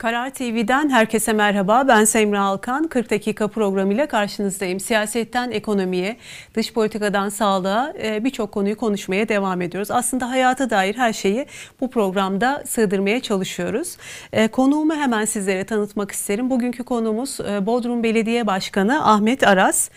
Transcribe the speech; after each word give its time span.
Karar 0.00 0.30
TV'den 0.30 0.88
herkese 0.88 1.32
merhaba. 1.32 1.88
Ben 1.88 2.04
Semra 2.04 2.40
Alkan. 2.40 2.88
40 2.88 3.10
dakika 3.10 3.48
programıyla 3.48 4.06
karşınızdayım. 4.06 4.80
Siyasetten 4.80 5.50
ekonomiye, 5.50 6.16
dış 6.54 6.72
politikadan 6.72 7.28
sağlığa 7.28 7.92
e, 8.02 8.24
birçok 8.24 8.52
konuyu 8.52 8.76
konuşmaya 8.76 9.28
devam 9.28 9.62
ediyoruz. 9.62 9.90
Aslında 9.90 10.30
hayata 10.30 10.70
dair 10.70 10.94
her 10.94 11.12
şeyi 11.12 11.46
bu 11.80 11.90
programda 11.90 12.62
sığdırmaya 12.66 13.20
çalışıyoruz. 13.20 13.96
E, 14.32 14.48
konuğumu 14.48 14.94
hemen 14.94 15.24
sizlere 15.24 15.64
tanıtmak 15.64 16.10
isterim. 16.10 16.50
Bugünkü 16.50 16.84
konuğumuz 16.84 17.40
e, 17.40 17.66
Bodrum 17.66 18.02
Belediye 18.02 18.46
Başkanı 18.46 19.10
Ahmet 19.10 19.46
Aras. 19.46 19.90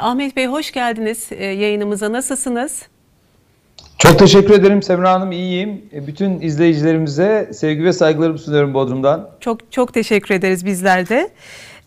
Ahmet 0.00 0.36
Bey 0.36 0.46
hoş 0.46 0.72
geldiniz 0.72 1.30
yayınımıza. 1.40 2.12
Nasılsınız? 2.12 2.82
Çok 3.98 4.18
teşekkür 4.18 4.54
ederim 4.54 4.82
Semra 4.82 5.12
Hanım. 5.12 5.32
İyiyim. 5.32 5.82
E, 5.92 6.06
bütün 6.06 6.40
izleyicilerimize 6.40 7.50
sevgi 7.52 7.84
ve 7.84 7.92
saygılarımı 7.92 8.38
sunuyorum 8.38 8.74
Bodrum'dan. 8.74 9.30
Çok 9.40 9.72
çok 9.72 9.94
teşekkür 9.94 10.34
ederiz 10.34 10.66
bizler 10.66 11.08
de. 11.08 11.30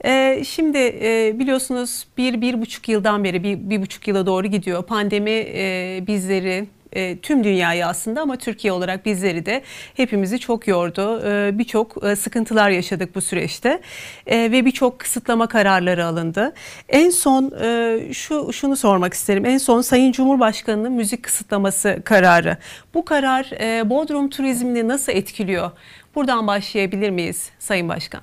Ee, 0.05 0.43
şimdi 0.45 0.77
e, 0.77 1.39
biliyorsunuz 1.39 2.07
bir, 2.17 2.41
bir 2.41 2.61
buçuk 2.61 2.89
yıldan 2.89 3.23
beri, 3.23 3.43
bir, 3.43 3.69
bir 3.69 3.81
buçuk 3.81 4.07
yıla 4.07 4.25
doğru 4.25 4.47
gidiyor. 4.47 4.83
Pandemi 4.83 5.31
e, 5.31 6.03
bizleri, 6.07 6.67
e, 6.93 7.17
tüm 7.17 7.43
dünyayı 7.43 7.87
aslında 7.87 8.21
ama 8.21 8.35
Türkiye 8.35 8.73
olarak 8.73 9.05
bizleri 9.05 9.45
de 9.45 9.63
hepimizi 9.93 10.39
çok 10.39 10.67
yordu. 10.67 11.21
E, 11.25 11.57
birçok 11.57 12.03
e, 12.03 12.15
sıkıntılar 12.15 12.69
yaşadık 12.69 13.15
bu 13.15 13.21
süreçte 13.21 13.81
e, 14.27 14.37
ve 14.37 14.65
birçok 14.65 14.99
kısıtlama 14.99 15.47
kararları 15.47 16.05
alındı. 16.05 16.53
En 16.89 17.09
son 17.09 17.53
e, 17.61 17.99
şu 18.13 18.53
şunu 18.53 18.75
sormak 18.75 19.13
isterim. 19.13 19.45
En 19.45 19.57
son 19.57 19.81
Sayın 19.81 20.11
Cumhurbaşkanı'nın 20.11 20.91
müzik 20.91 21.23
kısıtlaması 21.23 22.01
kararı. 22.05 22.57
Bu 22.93 23.05
karar 23.05 23.51
e, 23.59 23.89
Bodrum 23.89 24.29
turizmini 24.29 24.87
nasıl 24.87 25.11
etkiliyor? 25.11 25.71
Buradan 26.15 26.47
başlayabilir 26.47 27.09
miyiz 27.09 27.49
Sayın 27.59 27.89
Başkan? 27.89 28.21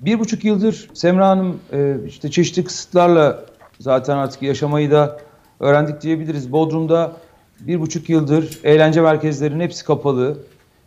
Bir 0.00 0.18
buçuk 0.18 0.44
yıldır 0.44 0.90
Semra 0.94 1.28
Hanım 1.28 1.60
e, 1.72 1.96
işte 2.06 2.30
çeşitli 2.30 2.64
kısıtlarla 2.64 3.44
zaten 3.80 4.16
artık 4.16 4.42
yaşamayı 4.42 4.90
da 4.90 5.20
öğrendik 5.60 6.00
diyebiliriz. 6.00 6.52
Bodrum'da 6.52 7.12
bir 7.60 7.80
buçuk 7.80 8.08
yıldır 8.08 8.58
eğlence 8.64 9.00
merkezlerinin 9.00 9.60
hepsi 9.60 9.84
kapalı. 9.84 10.38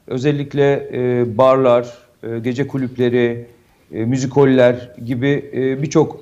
Özellikle 0.08 0.90
e, 0.94 1.38
barlar, 1.38 1.98
e, 2.24 2.40
gece 2.40 2.68
kulüpleri, 2.68 3.46
e, 3.94 4.06
müzikoller 4.06 4.92
gibi 5.06 5.52
e, 5.54 5.82
birçok 5.82 6.20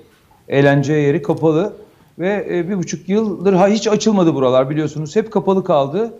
eğlence 0.47 0.93
yeri 0.93 1.21
kapalı. 1.21 1.73
Ve 2.19 2.47
e, 2.51 2.69
bir 2.69 2.77
buçuk 2.77 3.09
yıldır 3.09 3.53
ha, 3.53 3.67
hiç 3.67 3.87
açılmadı 3.87 4.33
buralar 4.33 4.69
biliyorsunuz. 4.69 5.15
Hep 5.15 5.31
kapalı 5.31 5.63
kaldı. 5.63 6.13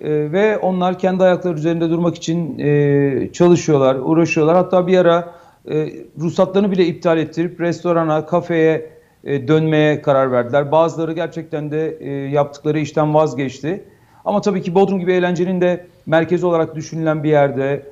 E, 0.00 0.32
ve 0.32 0.58
onlar 0.58 0.98
kendi 0.98 1.24
ayakları 1.24 1.54
üzerinde 1.54 1.90
durmak 1.90 2.16
için 2.16 2.58
e, 2.58 3.30
çalışıyorlar, 3.32 3.94
uğraşıyorlar. 3.94 4.56
Hatta 4.56 4.86
bir 4.86 4.98
ara 4.98 5.34
e, 5.70 5.88
ruhsatlarını 6.20 6.70
bile 6.70 6.86
iptal 6.86 7.18
ettirip 7.18 7.60
restorana, 7.60 8.26
kafeye, 8.26 8.95
e, 9.26 9.48
dönmeye 9.48 10.02
karar 10.02 10.32
verdiler. 10.32 10.72
Bazıları 10.72 11.12
gerçekten 11.12 11.70
de 11.70 11.98
e, 12.00 12.10
yaptıkları 12.10 12.78
işten 12.78 13.14
vazgeçti. 13.14 13.84
Ama 14.24 14.40
tabii 14.40 14.62
ki 14.62 14.74
Bodrum 14.74 15.00
gibi 15.00 15.12
eğlencenin 15.12 15.60
de 15.60 15.86
merkezi 16.06 16.46
olarak 16.46 16.74
düşünülen 16.74 17.24
bir 17.24 17.28
yerde, 17.28 17.82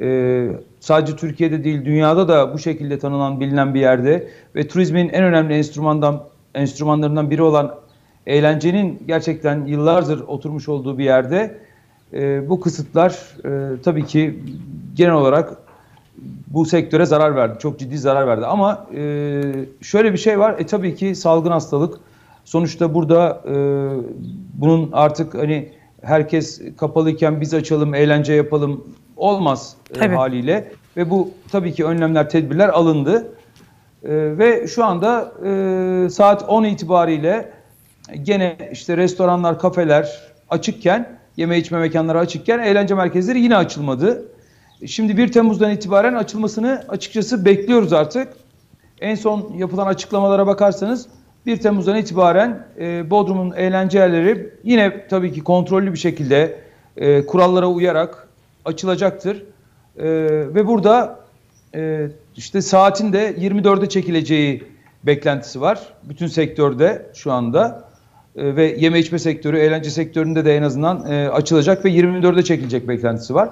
e, 0.00 0.48
sadece 0.80 1.16
Türkiye'de 1.16 1.64
değil 1.64 1.84
dünyada 1.84 2.28
da 2.28 2.54
bu 2.54 2.58
şekilde 2.58 2.98
tanınan, 2.98 3.40
bilinen 3.40 3.74
bir 3.74 3.80
yerde 3.80 4.28
ve 4.56 4.68
turizmin 4.68 5.08
en 5.08 5.24
önemli 5.24 5.54
enstrümandan 5.54 6.24
enstrümanlarından 6.54 7.30
biri 7.30 7.42
olan 7.42 7.74
eğlencenin 8.26 9.02
gerçekten 9.06 9.66
yıllardır 9.66 10.20
oturmuş 10.20 10.68
olduğu 10.68 10.98
bir 10.98 11.04
yerde 11.04 11.58
bu 12.48 12.60
kısıtlar 12.60 13.18
tabii 13.84 14.04
ki 14.06 14.44
genel 14.94 15.12
olarak 15.12 15.56
bu 16.50 16.66
sektöre 16.66 17.06
zarar 17.06 17.36
verdi. 17.36 17.58
Çok 17.58 17.78
ciddi 17.78 17.98
zarar 17.98 18.26
verdi. 18.26 18.46
Ama 18.46 18.86
e, 18.94 19.42
şöyle 19.80 20.12
bir 20.12 20.18
şey 20.18 20.38
var. 20.38 20.54
E 20.58 20.66
tabii 20.66 20.94
ki 20.94 21.14
salgın 21.14 21.50
hastalık. 21.50 22.00
Sonuçta 22.44 22.94
burada 22.94 23.42
e, 23.48 23.54
bunun 24.54 24.90
artık 24.92 25.34
hani 25.34 25.72
herkes 26.02 26.62
kapalıyken 26.76 27.40
biz 27.40 27.54
açalım, 27.54 27.94
eğlence 27.94 28.32
yapalım 28.32 28.84
olmaz 29.16 29.76
e, 30.00 30.08
haliyle. 30.08 30.72
Ve 30.96 31.10
bu 31.10 31.30
tabii 31.52 31.72
ki 31.72 31.84
önlemler, 31.84 32.30
tedbirler 32.30 32.68
alındı. 32.68 33.32
E, 34.04 34.38
ve 34.38 34.66
şu 34.66 34.84
anda 34.84 35.32
e, 35.46 36.10
saat 36.10 36.48
10 36.48 36.64
itibariyle 36.64 37.52
gene 38.22 38.56
işte 38.72 38.96
restoranlar, 38.96 39.58
kafeler 39.58 40.20
açıkken, 40.48 41.18
yeme 41.36 41.58
içme 41.58 41.78
mekanları 41.78 42.18
açıkken 42.18 42.58
eğlence 42.58 42.94
merkezleri 42.94 43.40
yine 43.40 43.56
açılmadı. 43.56 44.24
Şimdi 44.86 45.16
1 45.16 45.32
Temmuz'dan 45.32 45.70
itibaren 45.70 46.14
açılmasını 46.14 46.84
açıkçası 46.88 47.44
bekliyoruz 47.44 47.92
artık. 47.92 48.28
En 49.00 49.14
son 49.14 49.52
yapılan 49.56 49.86
açıklamalara 49.86 50.46
bakarsanız 50.46 51.06
1 51.46 51.56
Temmuz'dan 51.56 51.96
itibaren 51.96 52.66
e, 52.78 53.10
Bodrum'un 53.10 53.52
eğlence 53.52 53.98
yerleri 53.98 54.54
yine 54.64 55.08
tabii 55.08 55.32
ki 55.32 55.44
kontrollü 55.44 55.92
bir 55.92 55.98
şekilde 55.98 56.60
e, 56.96 57.26
kurallara 57.26 57.66
uyarak 57.66 58.28
açılacaktır. 58.64 59.36
E, 59.36 60.06
ve 60.54 60.66
burada 60.66 61.20
e, 61.74 62.08
işte 62.36 62.62
saatin 62.62 63.12
de 63.12 63.32
24'e 63.32 63.88
çekileceği 63.88 64.64
beklentisi 65.02 65.60
var. 65.60 65.80
Bütün 66.02 66.26
sektörde 66.26 67.06
şu 67.14 67.32
anda 67.32 67.84
e, 68.36 68.56
ve 68.56 68.76
yeme 68.78 68.98
içme 68.98 69.18
sektörü, 69.18 69.58
eğlence 69.58 69.90
sektöründe 69.90 70.44
de 70.44 70.56
en 70.56 70.62
azından 70.62 71.12
e, 71.12 71.28
açılacak 71.28 71.84
ve 71.84 71.90
24'e 71.90 72.42
çekilecek 72.42 72.88
beklentisi 72.88 73.34
var. 73.34 73.50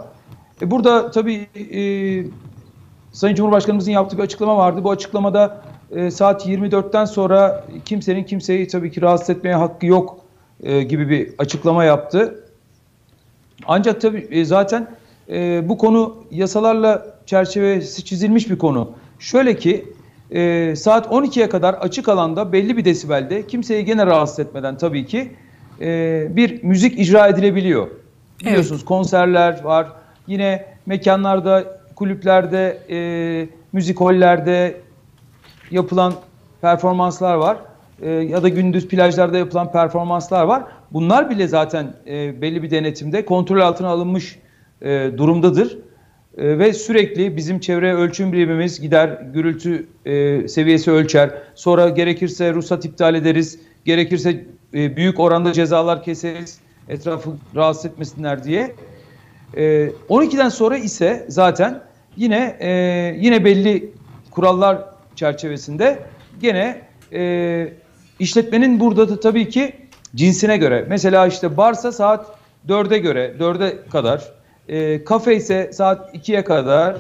E 0.63 0.71
burada 0.71 1.11
tabii 1.11 1.47
e, 1.57 1.81
Sayın 3.13 3.35
Cumhurbaşkanımızın 3.35 3.93
yaptığı 3.93 4.19
bir 4.19 4.23
açıklama 4.23 4.57
vardı. 4.57 4.85
Bu 4.85 4.91
açıklamada 4.91 5.63
e, 5.91 6.11
saat 6.11 6.47
24'ten 6.47 7.05
sonra 7.05 7.65
kimsenin 7.85 8.25
kimseyi 8.25 8.69
tabii 8.69 8.91
ki 8.91 9.03
rahatsız 9.03 9.31
etmeye 9.31 9.55
hakkı 9.55 9.87
yok 9.87 10.19
e, 10.63 10.83
gibi 10.83 11.09
bir 11.09 11.35
açıklama 11.39 11.85
yaptı. 11.85 12.45
Ancak 13.67 14.01
tabii 14.01 14.29
e, 14.31 14.45
zaten 14.45 14.91
e, 15.29 15.69
bu 15.69 15.79
konu 15.79 16.17
yasalarla 16.31 17.07
çerçevesi 17.27 18.05
çizilmiş 18.05 18.51
bir 18.51 18.59
konu. 18.59 18.91
Şöyle 19.19 19.57
ki 19.57 19.85
e, 20.31 20.75
saat 20.77 21.07
12'ye 21.07 21.49
kadar 21.49 21.75
açık 21.75 22.09
alanda 22.09 22.53
belli 22.53 22.77
bir 22.77 22.85
desibelde 22.85 23.47
kimseyi 23.47 23.85
gene 23.85 24.07
rahatsız 24.07 24.39
etmeden 24.39 24.79
tabii 24.79 25.07
ki 25.07 25.33
e, 25.81 26.27
bir 26.37 26.63
müzik 26.63 26.99
icra 26.99 27.29
edilebiliyor. 27.29 27.89
Biliyorsunuz 28.41 28.81
evet. 28.81 28.89
konserler 28.89 29.63
var, 29.65 29.89
Yine 30.29 30.65
mekanlarda, 30.87 31.81
kulüplerde, 31.95 32.79
e, 32.91 33.49
müzik 33.73 34.01
hollerde 34.01 34.77
yapılan 35.71 36.15
performanslar 36.61 37.35
var. 37.35 37.59
E, 38.03 38.11
ya 38.11 38.43
da 38.43 38.49
gündüz 38.49 38.89
plajlarda 38.89 39.39
yapılan 39.39 39.73
performanslar 39.73 40.45
var. 40.45 40.63
Bunlar 40.93 41.31
bile 41.31 41.49
zaten 41.49 41.87
e, 42.07 42.43
belli 42.43 42.63
bir 42.63 42.71
denetimde 42.71 43.25
kontrol 43.25 43.61
altına 43.61 43.89
alınmış 43.89 44.39
e, 44.83 45.11
durumdadır. 45.17 45.79
E, 46.39 46.59
ve 46.59 46.73
sürekli 46.73 47.37
bizim 47.37 47.61
çevre 47.61 47.95
ölçüm 47.95 48.33
birimimiz 48.33 48.81
gider 48.81 49.09
gürültü 49.35 49.87
e, 50.05 50.49
seviyesi 50.49 50.91
ölçer. 50.91 51.31
Sonra 51.55 51.89
gerekirse 51.89 52.55
ruhsat 52.55 52.85
iptal 52.85 53.15
ederiz. 53.15 53.59
Gerekirse 53.85 54.45
e, 54.75 54.97
büyük 54.97 55.21
oranda 55.21 55.53
cezalar 55.53 56.03
keseriz 56.03 56.61
etrafı 56.89 57.31
rahatsız 57.55 57.87
etmesinler 57.87 58.45
diye. 58.45 58.75
E, 59.55 59.65
ee, 59.65 59.93
12'den 60.09 60.49
sonra 60.49 60.77
ise 60.77 61.27
zaten 61.29 61.81
yine 62.17 62.57
e, 62.61 62.71
yine 63.19 63.45
belli 63.45 63.93
kurallar 64.31 64.85
çerçevesinde 65.17 65.99
gene 66.41 66.81
e, 67.13 67.73
işletmenin 68.19 68.81
burada 68.81 69.09
da 69.09 69.21
tabii 69.21 69.49
ki 69.49 69.75
cinsine 70.15 70.57
göre 70.57 70.87
mesela 70.89 71.27
işte 71.27 71.57
barsa 71.57 71.93
saat 71.93 72.27
4'e 72.69 72.99
göre 72.99 73.35
4'e 73.39 73.89
kadar 73.91 74.33
e, 74.69 75.05
kafe 75.05 75.37
ise 75.37 75.71
saat 75.73 76.15
2'ye 76.15 76.45
kadar 76.45 76.97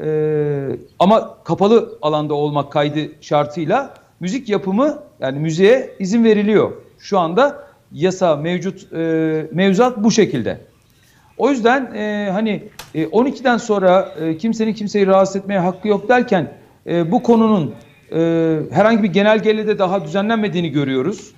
e, 0.00 0.76
ama 0.98 1.38
kapalı 1.44 1.98
alanda 2.02 2.34
olmak 2.34 2.72
kaydı 2.72 3.00
şartıyla 3.20 3.94
müzik 4.20 4.48
yapımı 4.48 5.02
yani 5.20 5.38
müziğe 5.38 5.94
izin 5.98 6.24
veriliyor. 6.24 6.72
Şu 6.98 7.18
anda 7.18 7.64
yasa 7.92 8.36
mevcut 8.36 8.92
e, 8.92 9.46
mevzuat 9.52 9.96
bu 9.96 10.10
şekilde. 10.10 10.71
O 11.38 11.50
yüzden 11.50 11.94
e, 11.94 12.30
hani 12.32 12.64
e, 12.94 13.04
12'den 13.04 13.56
sonra 13.56 14.14
e, 14.20 14.36
kimsenin 14.36 14.72
kimseyi 14.72 15.06
rahatsız 15.06 15.36
etmeye 15.36 15.58
hakkı 15.58 15.88
yok 15.88 16.08
derken 16.08 16.52
e, 16.86 17.10
bu 17.12 17.22
konunun 17.22 17.74
e, 18.12 18.18
herhangi 18.70 19.02
bir 19.02 19.12
genelgeyle 19.12 19.66
de 19.66 19.78
daha 19.78 20.04
düzenlenmediğini 20.04 20.68
görüyoruz. 20.68 21.34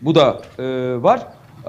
Bu 0.00 0.14
da 0.14 0.40
e, 0.58 0.64
var. 1.02 1.26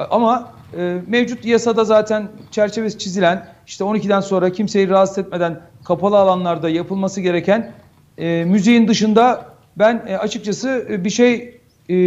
Ama 0.10 0.52
e, 0.78 0.98
mevcut 1.08 1.46
yasada 1.46 1.84
zaten 1.84 2.28
çerçevesi 2.52 2.98
çizilen 2.98 3.48
işte 3.68 3.84
12'den 3.84 4.20
sonra 4.20 4.50
kimseyi 4.50 4.90
rahatsız 4.90 5.18
etmeden 5.18 5.62
kapalı 5.84 6.18
alanlarda 6.18 6.70
yapılması 6.70 7.22
gereken 7.22 7.72
e, 8.18 8.46
müziğin 8.48 8.88
dışında 8.88 9.46
ben 9.78 10.04
e, 10.08 10.18
açıkçası 10.18 10.88
e, 10.90 11.04
bir 11.04 11.10
şey 11.10 11.60
e, 11.90 11.98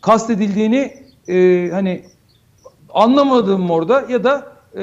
kastedildiğini 0.00 0.92
e, 1.28 1.68
hani 1.72 2.04
anlamadım 2.94 3.70
orada 3.70 4.04
ya 4.08 4.24
da 4.24 4.51
e, 4.76 4.82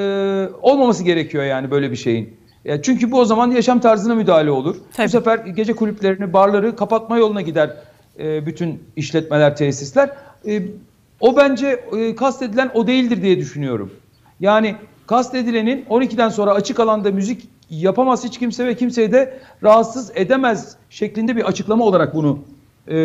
olmaması 0.62 1.03
gerekiyor 1.03 1.44
yani 1.44 1.71
böyle 1.71 1.91
bir 1.91 1.95
şeyin. 1.95 2.39
Ya 2.65 2.81
çünkü 2.81 3.12
bu 3.12 3.19
o 3.19 3.25
zaman 3.25 3.51
yaşam 3.51 3.80
tarzına 3.80 4.15
müdahale 4.15 4.51
olur. 4.51 4.75
Tabii. 4.94 5.07
Bu 5.07 5.12
sefer 5.12 5.38
gece 5.38 5.74
kulüplerini, 5.74 6.33
barları 6.33 6.75
kapatma 6.75 7.18
yoluna 7.18 7.41
gider 7.41 7.77
e, 8.19 8.45
bütün 8.45 8.83
işletmeler, 8.95 9.56
tesisler. 9.56 10.09
E, 10.47 10.62
o 11.19 11.38
bence 11.38 11.68
e, 11.97 12.15
kastedilen 12.15 12.71
o 12.74 12.88
değildir 12.88 13.21
diye 13.21 13.38
düşünüyorum. 13.38 13.91
Yani 14.39 14.75
kastedilenin 15.07 15.86
12'den 15.89 16.30
sonra 16.30 16.53
açık 16.53 16.80
alanda 16.80 17.12
müzik 17.12 17.50
yapamaz 17.69 18.24
hiç 18.24 18.39
kimse 18.39 18.68
ve 18.68 18.75
kimseyi 18.75 19.12
de 19.12 19.39
rahatsız 19.63 20.12
edemez 20.15 20.75
şeklinde 20.89 21.35
bir 21.35 21.44
açıklama 21.44 21.85
olarak 21.85 22.15
bunu 22.15 22.39
e, 22.88 22.95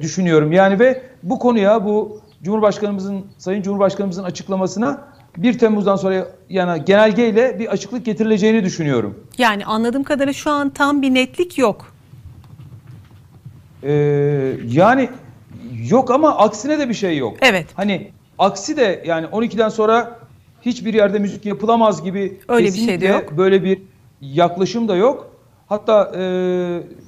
düşünüyorum. 0.00 0.52
Yani 0.52 0.80
ve 0.80 1.02
bu 1.22 1.38
konuya 1.38 1.84
bu 1.84 2.20
Cumhurbaşkanımızın 2.42 3.24
Sayın 3.38 3.62
Cumhurbaşkanımızın 3.62 4.24
açıklamasına 4.24 5.08
1 5.42 5.58
Temmuz'dan 5.58 5.96
sonra 5.96 6.28
yani 6.50 6.84
genelgeyle 6.84 7.58
bir 7.58 7.66
açıklık 7.66 8.04
getirileceğini 8.04 8.64
düşünüyorum. 8.64 9.24
Yani 9.38 9.66
anladığım 9.66 10.04
kadarıyla 10.04 10.32
şu 10.32 10.50
an 10.50 10.70
tam 10.70 11.02
bir 11.02 11.14
netlik 11.14 11.58
yok. 11.58 11.92
Ee, 13.82 13.92
yani 14.66 15.08
yok 15.90 16.10
ama 16.10 16.36
aksine 16.36 16.78
de 16.78 16.88
bir 16.88 16.94
şey 16.94 17.16
yok. 17.16 17.36
Evet. 17.42 17.66
Hani 17.74 18.10
aksi 18.38 18.76
de 18.76 19.02
yani 19.06 19.26
12'den 19.26 19.68
sonra 19.68 20.18
hiçbir 20.62 20.94
yerde 20.94 21.18
müzik 21.18 21.46
yapılamaz 21.46 22.04
gibi 22.04 22.40
Öyle 22.48 22.66
bir 22.66 22.86
şey 22.86 23.00
de 23.00 23.06
yok. 23.06 23.32
böyle 23.38 23.64
bir 23.64 23.82
yaklaşım 24.20 24.88
da 24.88 24.96
yok. 24.96 25.30
Hatta 25.68 26.12
e, 26.16 26.20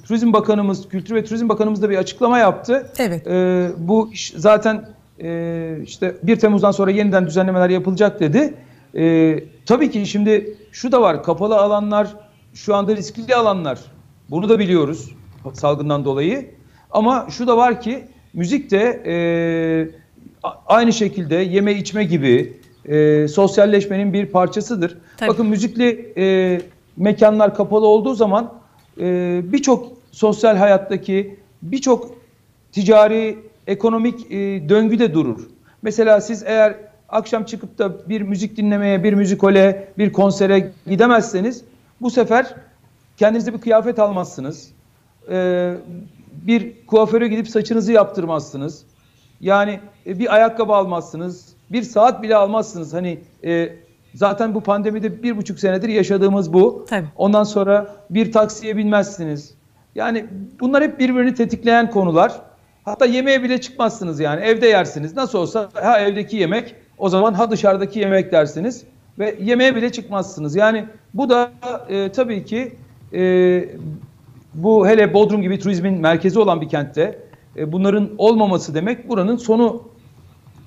Turizm 0.07 0.33
Bakanımız, 0.33 0.89
Kültür 0.89 1.15
ve 1.15 1.23
Turizm 1.23 1.49
Bakanımız 1.49 1.81
da 1.81 1.89
bir 1.89 1.97
açıklama 1.97 2.39
yaptı. 2.39 2.91
Evet. 2.97 3.27
E, 3.27 3.67
bu 3.77 4.09
iş 4.13 4.33
zaten 4.37 4.89
e, 5.23 5.77
işte 5.83 6.15
1 6.23 6.35
Temmuz'dan 6.35 6.71
sonra 6.71 6.91
yeniden 6.91 7.27
düzenlemeler 7.27 7.69
yapılacak 7.69 8.19
dedi. 8.19 8.53
E, 8.95 9.43
tabii 9.65 9.91
ki 9.91 10.05
şimdi 10.05 10.57
şu 10.71 10.91
da 10.91 11.01
var, 11.01 11.23
kapalı 11.23 11.57
alanlar 11.57 12.07
şu 12.53 12.75
anda 12.75 12.95
riskli 12.95 13.35
alanlar. 13.35 13.79
Bunu 14.29 14.49
da 14.49 14.59
biliyoruz 14.59 15.15
salgından 15.53 16.05
dolayı. 16.05 16.51
Ama 16.91 17.27
şu 17.29 17.47
da 17.47 17.57
var 17.57 17.81
ki 17.81 18.05
müzik 18.33 18.71
de 18.71 19.03
e, 19.05 19.15
aynı 20.67 20.93
şekilde 20.93 21.35
yeme 21.35 21.73
içme 21.73 22.03
gibi 22.03 22.61
e, 22.85 23.27
sosyalleşmenin 23.27 24.13
bir 24.13 24.25
parçasıdır. 24.25 24.97
Tabii. 25.17 25.29
Bakın 25.29 25.45
müzikli 25.45 26.13
e, 26.17 26.61
mekanlar 26.97 27.55
kapalı 27.55 27.87
olduğu 27.87 28.13
zaman 28.13 28.53
e, 28.99 29.41
birçok 29.43 29.87
sosyal 30.11 30.57
hayattaki 30.57 31.39
birçok 31.61 32.11
ticari, 32.71 33.37
ekonomik 33.67 34.31
e, 34.31 34.69
döngü 34.69 34.99
de 34.99 35.13
durur. 35.13 35.47
Mesela 35.81 36.21
siz 36.21 36.43
eğer 36.43 36.75
akşam 37.09 37.43
çıkıp 37.43 37.77
da 37.77 38.09
bir 38.09 38.21
müzik 38.21 38.57
dinlemeye, 38.57 39.03
bir 39.03 39.13
müzikole, 39.13 39.87
bir 39.97 40.11
konsere 40.13 40.71
gidemezseniz 40.87 41.63
bu 42.01 42.09
sefer 42.09 42.55
kendinize 43.17 43.53
bir 43.53 43.61
kıyafet 43.61 43.99
almazsınız. 43.99 44.71
Ee, 45.29 45.73
bir 46.31 46.85
kuaföre 46.87 47.27
gidip 47.27 47.47
saçınızı 47.47 47.91
yaptırmazsınız. 47.91 48.85
Yani 49.41 49.79
e, 50.05 50.19
bir 50.19 50.33
ayakkabı 50.33 50.73
almazsınız. 50.73 51.53
Bir 51.71 51.83
saat 51.83 52.23
bile 52.23 52.35
almazsınız. 52.35 52.93
Hani 52.93 53.19
e, 53.45 53.69
zaten 54.13 54.55
bu 54.55 54.61
pandemide 54.61 55.23
bir 55.23 55.37
buçuk 55.37 55.59
senedir 55.59 55.89
yaşadığımız 55.89 56.53
bu. 56.53 56.85
Tabii. 56.89 57.07
Ondan 57.15 57.43
sonra 57.43 57.95
bir 58.09 58.31
taksiye 58.31 58.77
binmezsiniz. 58.77 59.53
Yani 59.95 60.25
bunlar 60.59 60.83
hep 60.83 60.99
birbirini 60.99 61.33
tetikleyen 61.33 61.91
konular. 61.91 62.41
Hatta 62.85 63.05
yemeğe 63.05 63.43
bile 63.43 63.61
çıkmazsınız 63.61 64.19
yani. 64.19 64.41
Evde 64.41 64.67
yersiniz. 64.67 65.15
Nasıl 65.15 65.39
olsa 65.39 65.69
ha 65.73 65.99
evdeki 65.99 66.37
yemek 66.37 66.75
o 66.97 67.09
zaman 67.09 67.33
ha 67.33 67.51
dışarıdaki 67.51 67.99
yemek 67.99 68.31
dersiniz. 68.31 68.83
Ve 69.19 69.35
yemeğe 69.41 69.75
bile 69.75 69.91
çıkmazsınız. 69.91 70.55
Yani 70.55 70.85
bu 71.13 71.29
da 71.29 71.51
e, 71.89 72.11
tabii 72.11 72.45
ki 72.45 72.73
e, 73.13 73.63
bu 74.53 74.87
hele 74.87 75.13
Bodrum 75.13 75.41
gibi 75.41 75.59
turizmin 75.59 75.93
merkezi 76.01 76.39
olan 76.39 76.61
bir 76.61 76.69
kentte 76.69 77.19
e, 77.57 77.71
bunların 77.71 78.09
olmaması 78.17 78.75
demek 78.75 79.09
buranın 79.09 79.37
sonu 79.37 79.83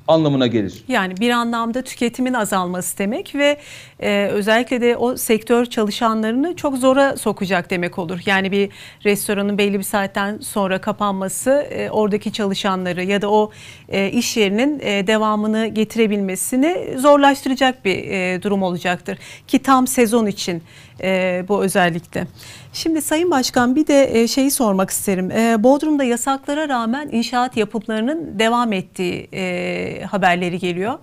anlamına 0.08 0.46
gelir. 0.46 0.84
Yani 0.88 1.16
bir 1.16 1.30
anlamda 1.30 1.82
tüketimin 1.82 2.34
azalması 2.34 2.98
demek 2.98 3.34
ve 3.34 3.58
e, 4.00 4.28
özellikle 4.32 4.80
de 4.80 4.96
o 4.96 5.16
sektör 5.16 5.66
çalışanlarını 5.66 6.56
çok 6.56 6.78
zora 6.78 7.16
sokacak 7.16 7.70
demek 7.70 7.98
olur. 7.98 8.20
Yani 8.26 8.52
bir 8.52 8.70
restoranın 9.04 9.58
belli 9.58 9.78
bir 9.78 9.84
saatten 9.84 10.38
sonra 10.38 10.80
kapanması 10.80 11.50
e, 11.50 11.90
oradaki 11.90 12.32
çalışanları 12.32 13.04
ya 13.04 13.22
da 13.22 13.30
o 13.30 13.50
e, 13.88 14.10
iş 14.10 14.36
yerinin 14.36 14.80
e, 14.82 15.06
devamını 15.06 15.66
getirebilmesini 15.66 16.98
zorlaştıracak 16.98 17.84
bir 17.84 17.96
e, 17.96 18.42
durum 18.42 18.62
olacaktır. 18.62 19.18
Ki 19.46 19.58
tam 19.58 19.86
sezon 19.86 20.26
için 20.26 20.62
e, 21.02 21.44
bu 21.48 21.64
özellikle. 21.64 22.26
Şimdi 22.72 23.02
Sayın 23.02 23.30
Başkan 23.30 23.76
bir 23.76 23.86
de 23.86 24.20
e, 24.20 24.28
şeyi 24.28 24.50
sormak 24.50 24.90
isterim. 24.90 25.30
E, 25.30 25.62
Bodrum'da 25.62 26.04
yasaklara 26.04 26.68
rağmen 26.68 27.08
inşaat 27.12 27.56
yapımlarının 27.56 28.38
devam 28.38 28.72
ettiği 28.72 29.28
e, 29.32 30.04
haberleri 30.04 30.58
geliyor. 30.58 30.98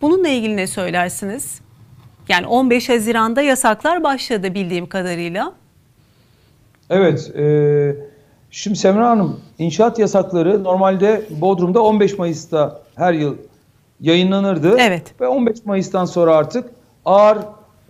Bununla 0.00 0.28
ilgili 0.28 0.56
ne 0.56 0.66
söylersiniz? 0.66 1.60
Yani 2.28 2.46
15 2.46 2.88
Haziran'da 2.88 3.42
yasaklar 3.42 4.02
başladı 4.02 4.54
bildiğim 4.54 4.86
kadarıyla. 4.86 5.52
Evet, 6.90 7.36
e, 7.36 7.96
şimdi 8.50 8.78
Semra 8.78 9.10
Hanım 9.10 9.40
inşaat 9.58 9.98
yasakları 9.98 10.64
normalde 10.64 11.22
Bodrum'da 11.30 11.82
15 11.82 12.18
Mayıs'ta 12.18 12.82
her 12.94 13.12
yıl 13.12 13.36
yayınlanırdı. 14.00 14.76
Evet. 14.78 15.20
Ve 15.20 15.28
15 15.28 15.64
Mayıs'tan 15.64 16.04
sonra 16.04 16.36
artık 16.36 16.70
ağır 17.04 17.38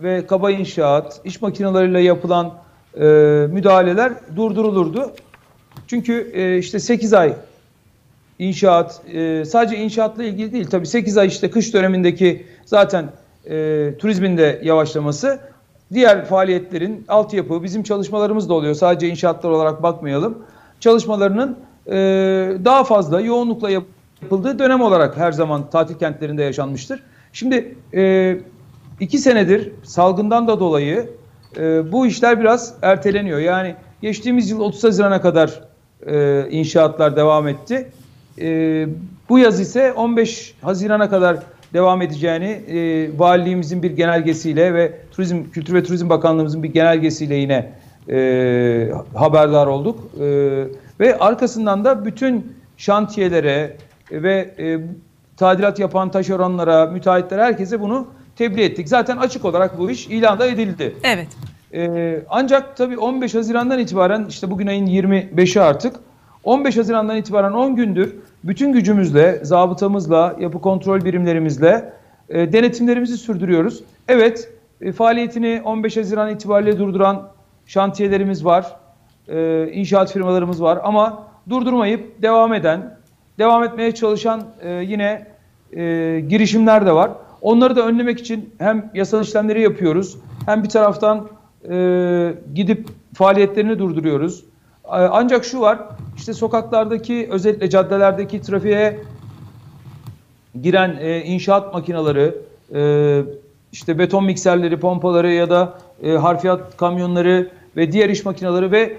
ve 0.03 0.27
kaba 0.27 0.51
inşaat, 0.51 1.21
iş 1.25 1.41
makineleriyle 1.41 1.99
yapılan 1.99 2.53
e, 2.99 3.03
müdahaleler 3.51 4.13
durdurulurdu. 4.35 5.11
Çünkü 5.87 6.31
e, 6.33 6.57
işte 6.57 6.79
8 6.79 7.13
ay 7.13 7.33
inşaat, 8.39 9.01
e, 9.13 9.45
sadece 9.45 9.77
inşaatla 9.77 10.23
ilgili 10.23 10.51
değil 10.51 10.67
tabii 10.67 10.87
8 10.87 11.17
ay 11.17 11.27
işte 11.27 11.49
kış 11.49 11.73
dönemindeki 11.73 12.45
zaten 12.65 13.05
e, 13.45 13.89
turizmin 13.99 14.37
de 14.37 14.61
yavaşlaması, 14.63 15.39
diğer 15.93 16.25
faaliyetlerin 16.25 17.05
altyapı, 17.07 17.63
bizim 17.63 17.83
çalışmalarımız 17.83 18.49
da 18.49 18.53
oluyor 18.53 18.73
sadece 18.73 19.07
inşaatlar 19.07 19.49
olarak 19.49 19.83
bakmayalım. 19.83 20.37
Çalışmalarının 20.79 21.57
e, 21.87 21.93
daha 22.65 22.83
fazla 22.83 23.21
yoğunlukla 23.21 23.69
yapıldığı 23.69 24.59
dönem 24.59 24.81
olarak 24.81 25.17
her 25.17 25.31
zaman 25.31 25.69
tatil 25.69 25.95
kentlerinde 25.95 26.43
yaşanmıştır. 26.43 27.03
Şimdi 27.33 27.75
e, 27.93 28.37
iki 29.03 29.17
senedir 29.17 29.71
salgından 29.83 30.47
da 30.47 30.59
dolayı 30.59 31.09
e, 31.57 31.91
bu 31.91 32.05
işler 32.05 32.39
biraz 32.39 32.73
erteleniyor. 32.81 33.39
Yani 33.39 33.75
geçtiğimiz 34.01 34.49
yıl 34.49 34.59
30 34.59 34.83
Haziran'a 34.83 35.21
kadar 35.21 35.61
e, 36.05 36.45
inşaatlar 36.49 37.15
devam 37.15 37.47
etti. 37.47 37.91
E, 38.41 38.87
bu 39.29 39.39
yaz 39.39 39.59
ise 39.59 39.93
15 39.93 40.55
Haziran'a 40.61 41.09
kadar 41.09 41.37
devam 41.73 42.01
edeceğini 42.01 42.45
e, 42.45 43.09
valiliğimizin 43.19 43.83
bir 43.83 43.91
genelgesiyle 43.91 44.73
ve 44.73 44.93
Turizm 45.11 45.43
Kültür 45.51 45.73
ve 45.73 45.83
Turizm 45.83 46.09
Bakanlığımızın 46.09 46.63
bir 46.63 46.73
genelgesiyle 46.73 47.35
yine 47.35 47.71
e, 48.09 48.91
haberdar 49.13 49.67
olduk. 49.67 49.99
E, 50.19 50.25
ve 50.99 51.19
arkasından 51.19 51.85
da 51.85 52.05
bütün 52.05 52.55
şantiyelere 52.77 53.77
ve 54.11 54.53
e, 54.59 54.79
tadilat 55.37 55.79
yapan 55.79 56.11
taşeronlara, 56.11 56.85
müteahhitlere 56.85 57.41
herkese 57.41 57.81
bunu 57.81 58.07
tebliğ 58.35 58.63
ettik. 58.63 58.89
Zaten 58.89 59.17
açık 59.17 59.45
olarak 59.45 59.79
bu 59.79 59.91
iş 59.91 60.07
ilan 60.07 60.39
da 60.39 60.47
edildi. 60.47 60.95
Evet. 61.03 61.27
Ee, 61.73 62.19
ancak 62.29 62.77
tabii 62.77 62.97
15 62.97 63.35
Haziran'dan 63.35 63.79
itibaren 63.79 64.25
işte 64.29 64.51
bugün 64.51 64.67
ayın 64.67 64.87
25'i 64.87 65.61
artık 65.61 65.95
15 66.43 66.77
Haziran'dan 66.77 67.17
itibaren 67.17 67.51
10 67.51 67.75
gündür 67.75 68.15
bütün 68.43 68.73
gücümüzle, 68.73 69.39
zabıtamızla, 69.43 70.35
yapı 70.39 70.61
kontrol 70.61 71.05
birimlerimizle 71.05 71.93
e, 72.29 72.53
denetimlerimizi 72.53 73.17
sürdürüyoruz. 73.17 73.83
Evet, 74.07 74.51
e, 74.81 74.91
faaliyetini 74.91 75.61
15 75.65 75.97
Haziran 75.97 76.29
itibariyle 76.29 76.79
durduran 76.79 77.29
şantiyelerimiz 77.65 78.45
var, 78.45 78.75
e, 79.27 79.67
inşaat 79.71 80.13
firmalarımız 80.13 80.61
var 80.61 80.79
ama 80.83 81.23
durdurmayıp 81.49 82.21
devam 82.21 82.53
eden, 82.53 82.97
devam 83.39 83.63
etmeye 83.63 83.91
çalışan 83.91 84.43
e, 84.61 84.69
yine 84.69 85.27
e, 85.75 86.19
girişimler 86.29 86.85
de 86.85 86.91
var. 86.91 87.11
Onları 87.43 87.75
da 87.75 87.87
önlemek 87.87 88.19
için 88.19 88.49
hem 88.57 88.91
yasal 88.93 89.21
işlemleri 89.21 89.61
yapıyoruz 89.61 90.17
hem 90.45 90.63
bir 90.63 90.69
taraftan 90.69 91.27
e, 91.69 92.35
gidip 92.55 92.87
faaliyetlerini 93.13 93.79
durduruyoruz. 93.79 94.43
Ancak 94.89 95.45
şu 95.45 95.61
var, 95.61 95.79
işte 96.17 96.33
sokaklardaki 96.33 97.27
özellikle 97.31 97.69
caddelerdeki 97.69 98.41
trafiğe 98.41 98.99
giren 100.61 100.97
e, 101.01 101.21
inşaat 101.21 101.73
makineleri, 101.73 102.35
e, 102.75 103.21
işte 103.71 103.99
beton 103.99 104.25
mikserleri, 104.25 104.79
pompaları 104.79 105.31
ya 105.31 105.49
da 105.49 105.77
e, 106.03 106.11
harfiyat 106.11 106.77
kamyonları 106.77 107.49
ve 107.77 107.91
diğer 107.91 108.09
iş 108.09 108.25
makineleri 108.25 108.71
ve 108.71 108.97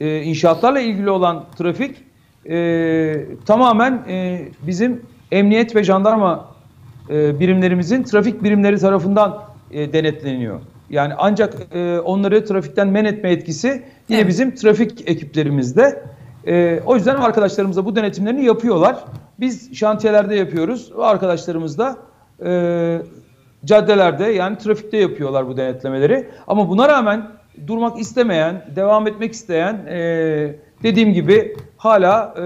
e, 0.00 0.22
inşaatlarla 0.22 0.80
ilgili 0.80 1.10
olan 1.10 1.44
trafik 1.58 1.96
e, 2.50 3.26
tamamen 3.46 4.04
e, 4.08 4.48
bizim 4.66 5.02
emniyet 5.32 5.76
ve 5.76 5.84
jandarma 5.84 6.52
e, 7.10 7.40
birimlerimizin 7.40 8.02
trafik 8.02 8.42
birimleri 8.42 8.78
tarafından 8.78 9.42
e, 9.70 9.92
denetleniyor. 9.92 10.60
Yani 10.90 11.14
ancak 11.18 11.54
e, 11.74 12.00
onları 12.00 12.44
trafikten 12.44 12.88
men 12.88 13.04
etme 13.04 13.30
etkisi 13.30 13.68
yine 14.08 14.20
Evet. 14.20 14.28
bizim 14.28 14.54
trafik 14.54 15.10
ekiplerimizde. 15.10 16.02
E, 16.46 16.80
o 16.86 16.96
yüzden 16.96 17.16
arkadaşlarımız 17.16 17.76
da 17.76 17.84
bu 17.84 17.96
denetimlerini 17.96 18.44
yapıyorlar. 18.44 19.04
Biz 19.40 19.74
şantiyelerde 19.76 20.36
yapıyoruz. 20.36 20.92
Arkadaşlarımız 20.98 21.78
da 21.78 21.96
e, 22.44 23.02
caddelerde 23.64 24.24
yani 24.24 24.58
trafikte 24.58 24.96
yapıyorlar 24.96 25.48
bu 25.48 25.56
denetlemeleri. 25.56 26.28
Ama 26.46 26.68
buna 26.68 26.88
rağmen 26.88 27.26
durmak 27.66 27.98
istemeyen, 27.98 28.64
devam 28.76 29.06
etmek 29.06 29.32
isteyen 29.32 29.74
e, 29.74 30.56
dediğim 30.82 31.12
gibi 31.12 31.56
hala 31.76 32.34
e, 32.42 32.44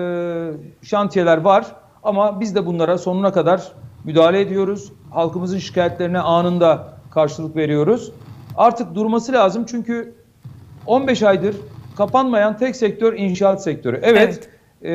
şantiyeler 0.83 1.39
var. 1.39 1.67
Ama 2.03 2.41
biz 2.41 2.55
de 2.55 2.67
bunlara 2.67 2.99
sonuna 2.99 3.33
kadar 3.33 3.73
müdahale 4.07 4.41
ediyoruz. 4.41 4.93
Halkımızın 5.11 5.59
şikayetlerine 5.59 6.19
anında 6.19 6.89
karşılık 7.11 7.57
veriyoruz. 7.57 8.13
Artık 8.57 8.95
durması 8.95 9.33
lazım 9.33 9.65
çünkü 9.69 10.15
15 10.87 11.23
aydır 11.23 11.57
kapanmayan 11.97 12.59
tek 12.59 12.77
sektör 12.77 13.13
inşaat 13.13 13.63
sektörü. 13.63 14.01
Evet, 14.03 14.49
e, 14.83 14.89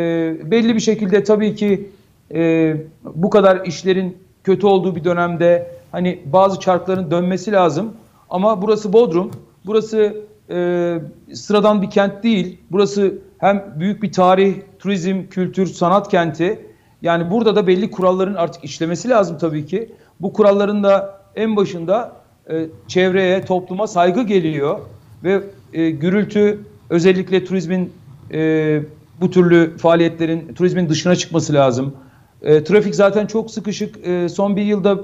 belli 0.52 0.76
bir 0.76 0.80
şekilde 0.80 1.24
tabii 1.24 1.56
ki 1.56 1.90
e, 2.34 2.76
bu 3.04 3.30
kadar 3.30 3.66
işlerin 3.66 4.18
kötü 4.44 4.68
olduğu 4.68 4.96
bir 4.96 5.04
dönemde 5.04 5.72
hani 5.92 6.22
bazı 6.26 6.60
çarkların 6.60 7.12
dönmesi 7.12 7.52
lazım. 7.52 7.94
Ama 8.30 8.62
burası 8.62 8.94
Bodrum, 8.94 9.32
burası 9.66 10.16
e, 10.50 10.98
sıradan 11.34 11.82
bir 11.82 11.90
kent 11.90 12.24
değil. 12.24 12.58
Burası 12.72 13.14
hem 13.38 13.74
büyük 13.80 14.04
bir 14.04 14.12
tarih, 14.12 14.56
turizm, 14.80 15.24
kültür, 15.30 15.68
sanat 15.68 16.10
kenti. 16.10 16.71
Yani 17.02 17.32
burada 17.32 17.56
da 17.56 17.68
belli 17.68 17.92
kuralların 17.92 18.34
artık 18.34 18.64
işlemesi 18.64 19.10
lazım 19.10 19.38
tabii 19.38 19.66
ki. 19.66 19.92
Bu 20.20 20.34
kuralların 20.34 20.84
da 20.84 21.22
en 21.36 21.56
başında 21.56 22.12
e, 22.50 22.66
çevreye, 22.88 23.46
topluma 23.46 23.88
saygı 23.88 24.24
geliyor 24.24 24.80
ve 25.24 25.44
e, 25.74 25.90
gürültü 25.90 26.60
özellikle 26.90 27.46
turizmin 27.46 27.94
e, 28.34 28.82
bu 29.22 29.32
türlü 29.32 29.78
faaliyetlerin 29.78 30.54
turizmin 30.54 30.90
dışına 30.90 31.16
çıkması 31.16 31.54
lazım. 31.54 31.94
E, 32.42 32.64
trafik 32.64 32.96
zaten 32.96 33.28
çok 33.28 33.52
sıkışık. 33.52 34.08
E, 34.08 34.30
son 34.30 34.56
bir 34.56 34.62
yılda 34.62 35.00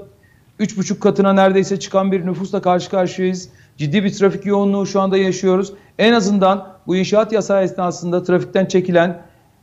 üç 0.59 0.77
buçuk 0.77 1.01
katına 1.01 1.33
neredeyse 1.33 1.79
çıkan 1.79 2.11
bir 2.11 2.25
nüfusla 2.25 2.61
karşı 2.61 2.89
karşıyayız. 2.89 3.49
Ciddi 3.77 4.03
bir 4.03 4.13
trafik 4.13 4.45
yoğunluğu 4.45 4.85
şu 4.85 5.01
anda 5.01 5.17
yaşıyoruz. 5.17 5.73
En 5.99 6.13
azından 6.13 6.67
bu 6.87 6.95
inşaat 6.95 7.31
yasağı 7.31 7.63
esnasında 7.63 8.23
trafikten 8.23 8.65
çekilen 8.65 9.21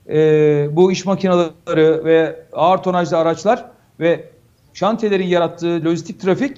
e, 0.08 0.68
bu 0.72 0.92
iş 0.92 1.06
makineleri 1.06 2.04
ve 2.04 2.46
ağır 2.52 2.78
tonajlı 2.78 3.16
araçlar 3.16 3.64
ve 4.00 4.28
şantiyelerin 4.74 5.26
yarattığı 5.26 5.84
lojistik 5.84 6.20
trafik 6.20 6.56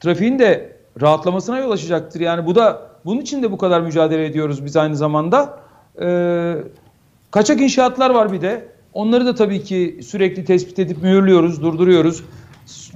trafiğin 0.00 0.38
de 0.38 0.76
rahatlamasına 1.00 1.58
yol 1.58 1.70
açacaktır. 1.70 2.20
Yani 2.20 2.46
bu 2.46 2.54
da 2.54 2.88
bunun 3.04 3.20
için 3.20 3.42
de 3.42 3.52
bu 3.52 3.58
kadar 3.58 3.80
mücadele 3.80 4.26
ediyoruz 4.26 4.64
biz 4.64 4.76
aynı 4.76 4.96
zamanda. 4.96 5.60
Ee, 6.02 6.54
kaçak 7.30 7.60
inşaatlar 7.60 8.10
var 8.10 8.32
bir 8.32 8.40
de. 8.40 8.68
Onları 8.92 9.26
da 9.26 9.34
tabii 9.34 9.62
ki 9.62 10.00
sürekli 10.02 10.44
tespit 10.44 10.78
edip 10.78 11.02
mühürlüyoruz, 11.02 11.62
durduruyoruz. 11.62 12.24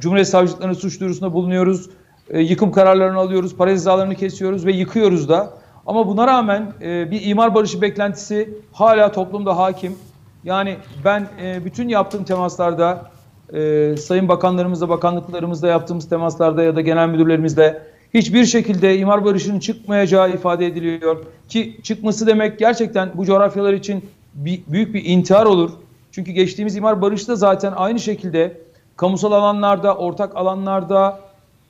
Cumhuriyet 0.00 0.28
Savcılıklarına 0.28 0.74
suç 0.74 1.00
duyurusunda 1.00 1.32
bulunuyoruz. 1.32 1.90
Ee, 2.30 2.40
yıkım 2.40 2.72
kararlarını 2.72 3.18
alıyoruz, 3.18 3.56
para 3.56 3.70
cezalarını 3.70 4.14
kesiyoruz 4.14 4.66
ve 4.66 4.72
yıkıyoruz 4.72 5.28
da. 5.28 5.61
Ama 5.86 6.06
buna 6.06 6.26
rağmen 6.26 6.72
e, 6.82 7.10
bir 7.10 7.26
imar 7.26 7.54
barışı 7.54 7.82
beklentisi 7.82 8.50
hala 8.72 9.12
toplumda 9.12 9.56
hakim. 9.56 9.98
Yani 10.44 10.76
ben 11.04 11.28
e, 11.42 11.64
bütün 11.64 11.88
yaptığım 11.88 12.24
temaslarda 12.24 13.10
e, 13.52 13.94
sayın 13.96 14.28
bakanlarımızla, 14.28 14.88
bakanlıklarımızla 14.88 15.68
yaptığımız 15.68 16.08
temaslarda 16.08 16.62
ya 16.62 16.76
da 16.76 16.80
genel 16.80 17.08
müdürlerimizle 17.08 17.82
hiçbir 18.14 18.44
şekilde 18.44 18.98
imar 18.98 19.24
barışının 19.24 19.58
çıkmayacağı 19.60 20.30
ifade 20.30 20.66
ediliyor. 20.66 21.24
Ki 21.48 21.80
çıkması 21.82 22.26
demek 22.26 22.58
gerçekten 22.58 23.10
bu 23.14 23.24
coğrafyalar 23.24 23.72
için 23.72 24.04
bir, 24.34 24.60
büyük 24.68 24.94
bir 24.94 25.04
intihar 25.04 25.46
olur. 25.46 25.70
Çünkü 26.12 26.32
geçtiğimiz 26.32 26.76
imar 26.76 27.02
barışı 27.02 27.28
da 27.28 27.36
zaten 27.36 27.72
aynı 27.76 28.00
şekilde 28.00 28.60
kamusal 28.96 29.32
alanlarda, 29.32 29.96
ortak 29.96 30.36
alanlarda 30.36 31.20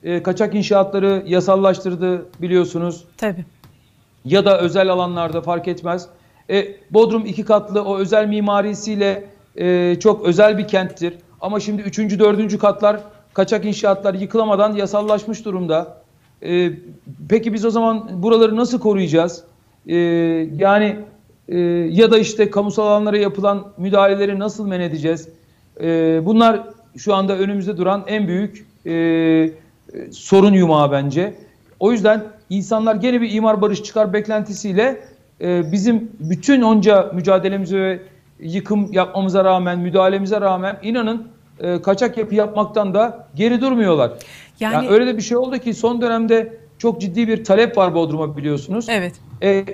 e, 0.02 0.22
kaçak 0.22 0.54
inşaatları 0.54 1.22
yasallaştırdı 1.26 2.26
biliyorsunuz 2.40 3.04
Tabii. 3.16 3.44
Ya 4.24 4.44
da 4.44 4.60
özel 4.60 4.88
alanlarda 4.88 5.42
fark 5.42 5.68
etmez. 5.68 6.08
E, 6.50 6.68
Bodrum 6.90 7.26
iki 7.26 7.44
katlı 7.44 7.82
o 7.82 7.98
özel 7.98 8.28
mimarisiyle 8.28 9.24
e, 9.56 9.96
çok 10.00 10.26
özel 10.26 10.58
bir 10.58 10.68
kenttir. 10.68 11.14
Ama 11.40 11.60
şimdi 11.60 11.82
üçüncü, 11.82 12.18
dördüncü 12.18 12.58
katlar 12.58 13.00
kaçak 13.34 13.64
inşaatlar 13.64 14.14
yıkılamadan 14.14 14.72
yasallaşmış 14.72 15.44
durumda. 15.44 16.02
E, 16.42 16.70
peki 17.28 17.52
biz 17.52 17.64
o 17.64 17.70
zaman 17.70 18.22
buraları 18.22 18.56
nasıl 18.56 18.78
koruyacağız? 18.80 19.44
E, 19.86 19.96
yani 20.56 20.96
e, 21.48 21.58
ya 21.90 22.10
da 22.10 22.18
işte 22.18 22.50
kamusal 22.50 22.86
alanlara 22.86 23.18
yapılan 23.18 23.72
müdahaleleri 23.76 24.38
nasıl 24.38 24.66
men 24.66 24.80
edeceğiz? 24.80 25.28
E, 25.80 26.20
bunlar 26.26 26.60
şu 26.96 27.14
anda 27.14 27.38
önümüzde 27.38 27.76
duran 27.76 28.04
en 28.06 28.28
büyük 28.28 28.66
e, 28.86 29.50
sorun 30.12 30.52
yumağı 30.52 30.92
bence. 30.92 31.34
O 31.80 31.92
yüzden 31.92 32.24
insanlar 32.56 32.94
gene 32.94 33.20
bir 33.20 33.32
imar 33.32 33.60
barış 33.62 33.82
çıkar 33.82 34.12
beklentisiyle 34.12 35.00
e, 35.40 35.72
bizim 35.72 36.10
bütün 36.20 36.62
onca 36.62 37.10
mücadelemize 37.14 37.78
ve 37.78 37.98
yıkım 38.40 38.92
yapmamıza 38.92 39.44
rağmen, 39.44 39.78
müdahalemize 39.78 40.40
rağmen 40.40 40.78
inanın 40.82 41.28
e, 41.60 41.82
kaçak 41.82 42.18
yapı 42.18 42.34
yapmaktan 42.34 42.94
da 42.94 43.26
geri 43.34 43.60
durmuyorlar. 43.60 44.12
Yani- 44.60 44.74
Yani, 44.74 44.88
öyle 44.88 45.06
de 45.06 45.16
bir 45.16 45.22
şey 45.22 45.36
oldu 45.36 45.58
ki 45.58 45.74
son 45.74 46.00
dönemde 46.02 46.56
çok 46.78 47.00
ciddi 47.00 47.28
bir 47.28 47.44
talep 47.44 47.76
var 47.76 47.94
Bodrum'a 47.94 48.36
biliyorsunuz. 48.36 48.86
Evet. 48.88 49.12
E, 49.40 49.50
e, 49.50 49.64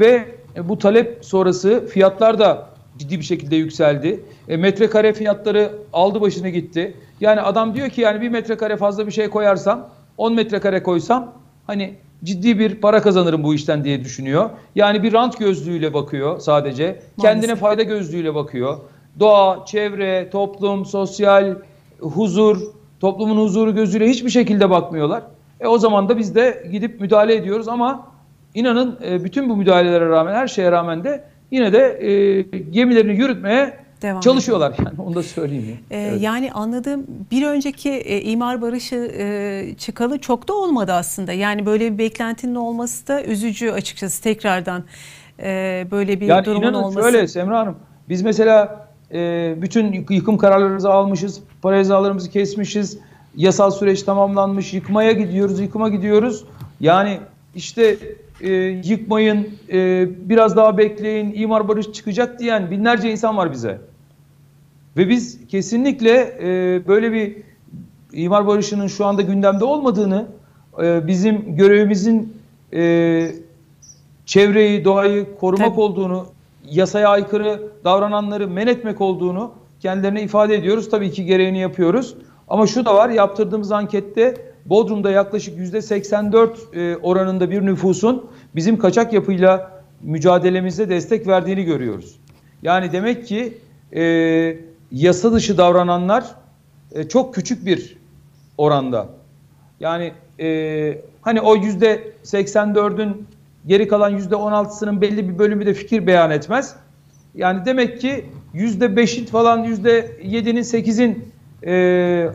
ve 0.00 0.24
bu 0.68 0.78
talep 0.78 1.24
sonrası 1.24 1.86
fiyatlar 1.86 2.38
da 2.38 2.66
ciddi 2.98 3.18
bir 3.18 3.24
şekilde 3.24 3.56
yükseldi. 3.56 4.20
E, 4.48 4.56
metrekare 4.56 5.12
fiyatları 5.12 5.72
aldı 5.92 6.20
başını 6.20 6.48
gitti. 6.48 6.94
Yani 7.20 7.40
adam 7.40 7.74
diyor 7.74 7.88
ki 7.90 8.00
yani 8.00 8.20
bir 8.20 8.28
metrekare 8.28 8.76
fazla 8.76 9.06
bir 9.06 9.12
şey 9.12 9.28
koyarsam 9.28 9.88
10 10.18 10.34
metrekare 10.34 10.82
koysam 10.82 11.32
hani 11.66 11.94
ciddi 12.24 12.58
bir 12.58 12.74
para 12.74 13.02
kazanırım 13.02 13.42
bu 13.42 13.54
işten 13.54 13.84
diye 13.84 14.04
düşünüyor. 14.04 14.50
Yani 14.74 15.02
bir 15.02 15.12
rant 15.12 15.38
gözlüğüyle 15.38 15.94
bakıyor 15.94 16.40
sadece. 16.40 17.00
Kendine 17.20 17.56
fayda 17.56 17.82
gözlüğüyle 17.82 18.34
bakıyor. 18.34 18.78
Doğa, 19.20 19.66
çevre, 19.66 20.30
toplum, 20.30 20.86
sosyal, 20.86 21.54
huzur, 22.00 22.60
toplumun 23.00 23.36
huzuru 23.36 23.74
gözüyle 23.74 24.08
hiçbir 24.08 24.30
şekilde 24.30 24.70
bakmıyorlar. 24.70 25.22
E 25.60 25.66
o 25.66 25.78
zaman 25.78 26.08
da 26.08 26.18
biz 26.18 26.34
de 26.34 26.68
gidip 26.72 27.00
müdahale 27.00 27.34
ediyoruz 27.34 27.68
ama 27.68 28.06
inanın 28.54 28.98
e, 29.04 29.24
bütün 29.24 29.48
bu 29.48 29.56
müdahalelere 29.56 30.08
rağmen, 30.08 30.34
her 30.34 30.48
şeye 30.48 30.72
rağmen 30.72 31.04
de 31.04 31.24
yine 31.50 31.72
de 31.72 31.98
e, 32.00 32.42
gemilerini 32.60 33.16
yürütmeye 33.16 33.83
Devam 34.04 34.20
çalışıyorlar. 34.20 34.74
Yani 34.78 35.00
onu 35.06 35.14
da 35.14 35.22
söyleyeyim. 35.22 35.64
ya. 35.68 35.98
Ee, 35.98 36.02
Evet. 36.08 36.22
Yani 36.22 36.52
anladığım 36.52 37.06
bir 37.30 37.46
önceki 37.46 37.90
e, 37.90 38.20
imar 38.22 38.62
barışı 38.62 38.94
e, 39.18 39.74
çıkalı 39.78 40.18
çok 40.18 40.48
da 40.48 40.54
olmadı 40.54 40.92
aslında. 40.92 41.32
Yani 41.32 41.66
böyle 41.66 41.92
bir 41.92 41.98
beklentinin 41.98 42.54
olması 42.54 43.08
da 43.08 43.24
üzücü 43.24 43.70
açıkçası 43.70 44.22
tekrardan 44.22 44.84
e, 45.42 45.86
böyle 45.90 46.20
bir 46.20 46.26
Yani 46.26 46.44
durumun 46.44 46.62
inanın 46.62 46.82
olması. 46.82 47.10
şöyle 47.10 47.28
Semra 47.28 47.58
Hanım, 47.58 47.76
biz 48.08 48.22
mesela 48.22 48.86
e, 49.12 49.54
bütün 49.62 49.92
yık- 49.92 50.10
yıkım 50.10 50.38
kararlarımızı 50.38 50.90
almışız, 50.92 51.40
para 51.62 51.76
cezalarımızı 51.82 52.30
kesmişiz, 52.30 52.98
yasal 53.36 53.70
süreç 53.70 54.02
tamamlanmış, 54.02 54.74
yıkmaya 54.74 55.12
gidiyoruz, 55.12 55.60
yıkıma 55.60 55.88
gidiyoruz. 55.88 56.44
Yani 56.80 57.18
işte 57.54 57.96
e, 58.40 58.50
yıkmayın, 58.84 59.48
e, 59.72 60.06
biraz 60.28 60.56
daha 60.56 60.78
bekleyin, 60.78 61.32
imar 61.36 61.68
barış 61.68 61.92
çıkacak 61.92 62.38
diyen 62.38 62.70
binlerce 62.70 63.10
insan 63.10 63.36
var 63.36 63.52
bize. 63.52 63.78
Ve 64.96 65.08
biz 65.08 65.46
kesinlikle 65.48 66.38
e, 66.42 66.82
böyle 66.88 67.12
bir 67.12 67.36
imar 68.12 68.46
barışının 68.46 68.86
şu 68.86 69.06
anda 69.06 69.22
gündemde 69.22 69.64
olmadığını, 69.64 70.26
e, 70.82 71.06
bizim 71.06 71.56
görevimizin 71.56 72.36
e, 72.72 73.32
çevreyi, 74.26 74.84
doğayı 74.84 75.26
korumak 75.40 75.68
Tabii. 75.68 75.80
olduğunu, 75.80 76.26
yasaya 76.70 77.08
aykırı 77.08 77.62
davrananları 77.84 78.48
men 78.48 78.66
etmek 78.66 79.00
olduğunu 79.00 79.52
kendilerine 79.80 80.22
ifade 80.22 80.54
ediyoruz. 80.54 80.90
Tabii 80.90 81.10
ki 81.10 81.24
gereğini 81.24 81.58
yapıyoruz. 81.58 82.16
Ama 82.48 82.66
şu 82.66 82.84
da 82.84 82.94
var, 82.94 83.08
yaptırdığımız 83.08 83.72
ankette 83.72 84.34
Bodrum'da 84.66 85.10
yaklaşık 85.10 85.58
%84 85.58 86.50
e, 86.74 86.96
oranında 86.96 87.50
bir 87.50 87.66
nüfusun 87.66 88.26
bizim 88.54 88.78
kaçak 88.78 89.12
yapıyla 89.12 89.82
mücadelemize 90.02 90.88
destek 90.88 91.26
verdiğini 91.26 91.64
görüyoruz. 91.64 92.16
Yani 92.62 92.92
demek 92.92 93.26
ki 93.26 93.58
e, 93.96 94.56
yasa 94.94 95.32
dışı 95.32 95.58
davrananlar 95.58 96.24
e, 96.92 97.08
çok 97.08 97.34
küçük 97.34 97.66
bir 97.66 97.96
oranda. 98.58 99.08
Yani 99.80 100.12
e, 100.40 100.98
hani 101.22 101.40
o 101.40 101.56
yüzde 101.56 102.12
84'ün 102.24 103.26
geri 103.66 103.88
kalan 103.88 104.10
yüzde 104.10 104.34
16'sının 104.34 105.00
belli 105.00 105.28
bir 105.28 105.38
bölümü 105.38 105.66
de 105.66 105.74
fikir 105.74 106.06
beyan 106.06 106.30
etmez. 106.30 106.76
Yani 107.34 107.64
demek 107.64 108.00
ki 108.00 108.26
yüzde 108.52 108.86
5'in 108.86 109.26
falan 109.26 109.64
yüzde 109.64 110.00
7'nin 110.22 110.62
8'in 110.62 111.28
e, 111.66 112.30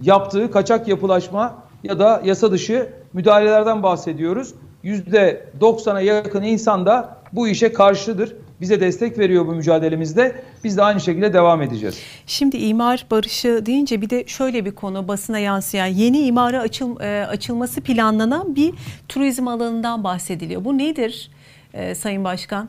yaptığı 0.00 0.50
kaçak 0.50 0.88
yapılaşma 0.88 1.54
ya 1.84 1.98
da 1.98 2.22
yasa 2.24 2.52
dışı 2.52 2.88
müdahalelerden 3.12 3.82
bahsediyoruz. 3.82 4.54
%90'a 4.84 6.00
yakın 6.00 6.42
insan 6.42 6.86
da 6.86 7.18
bu 7.32 7.48
işe 7.48 7.72
karşıdır. 7.72 8.36
Bize 8.60 8.80
destek 8.80 9.18
veriyor 9.18 9.46
bu 9.46 9.54
mücadelemizde. 9.54 10.42
Biz 10.64 10.76
de 10.76 10.82
aynı 10.82 11.00
şekilde 11.00 11.32
devam 11.32 11.62
edeceğiz. 11.62 11.98
Şimdi 12.26 12.56
imar 12.56 13.06
barışı 13.10 13.66
deyince 13.66 14.00
bir 14.00 14.10
de 14.10 14.24
şöyle 14.26 14.64
bir 14.64 14.70
konu 14.70 15.08
basına 15.08 15.38
yansıyan 15.38 15.86
yeni 15.86 16.20
imara 16.20 16.60
açıl, 16.60 17.00
e, 17.00 17.26
açılması 17.26 17.80
planlanan 17.80 18.56
bir 18.56 18.74
turizm 19.08 19.48
alanından 19.48 20.04
bahsediliyor. 20.04 20.64
Bu 20.64 20.78
nedir 20.78 21.30
e, 21.74 21.94
Sayın 21.94 22.24
Başkan? 22.24 22.68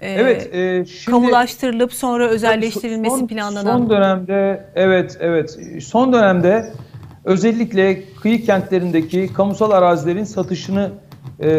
E, 0.00 0.10
evet. 0.10 0.54
E, 0.54 0.84
şimdi, 0.86 1.10
kamulaştırılıp 1.10 1.92
sonra 1.92 2.28
özelleştirilmesi 2.28 3.18
son, 3.18 3.26
planlanan. 3.26 3.78
Son 3.78 3.90
dönemde 3.90 4.64
evet 4.74 5.16
evet 5.20 5.58
son 5.82 6.12
dönemde 6.12 6.72
özellikle 7.24 8.02
kıyı 8.22 8.44
kentlerindeki 8.44 9.32
kamusal 9.32 9.70
arazilerin 9.70 10.24
satışını 10.24 10.90
e, 11.42 11.50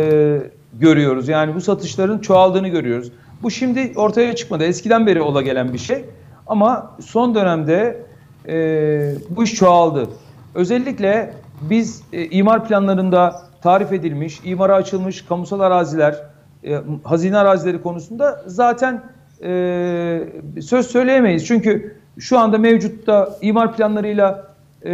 görüyoruz. 0.80 1.28
Yani 1.28 1.56
bu 1.56 1.62
satışların 1.62 2.20
çoğaldığını 2.20 2.68
görüyoruz. 2.68 3.12
Bu 3.44 3.52
şimdi 3.52 3.94
ortaya 3.96 4.36
çıkmadı. 4.36 4.64
Eskiden 4.64 5.08
beri 5.08 5.22
ola 5.22 5.42
gelen 5.42 5.74
bir 5.74 5.78
şey. 5.78 6.06
Ama 6.48 6.92
son 7.02 7.36
dönemde 7.36 8.06
e, 8.48 9.14
bu 9.30 9.44
iş 9.44 9.56
çoğaldı. 9.56 10.08
Özellikle 10.56 11.34
biz 11.62 12.04
e, 12.14 12.26
imar 12.26 12.68
planlarında 12.68 13.42
tarif 13.62 13.94
edilmiş, 13.94 14.40
imara 14.44 14.76
açılmış 14.76 15.22
kamusal 15.22 15.60
araziler, 15.60 16.24
e, 16.64 16.82
hazine 17.04 17.38
arazileri 17.38 17.82
konusunda 17.82 18.44
zaten 18.46 19.04
e, 19.44 20.22
söz 20.62 20.88
söyleyemeyiz. 20.88 21.46
Çünkü 21.46 21.98
şu 22.20 22.40
anda 22.40 22.58
mevcutta 22.58 23.38
imar 23.42 23.76
planlarıyla 23.76 24.48
e, 24.86 24.92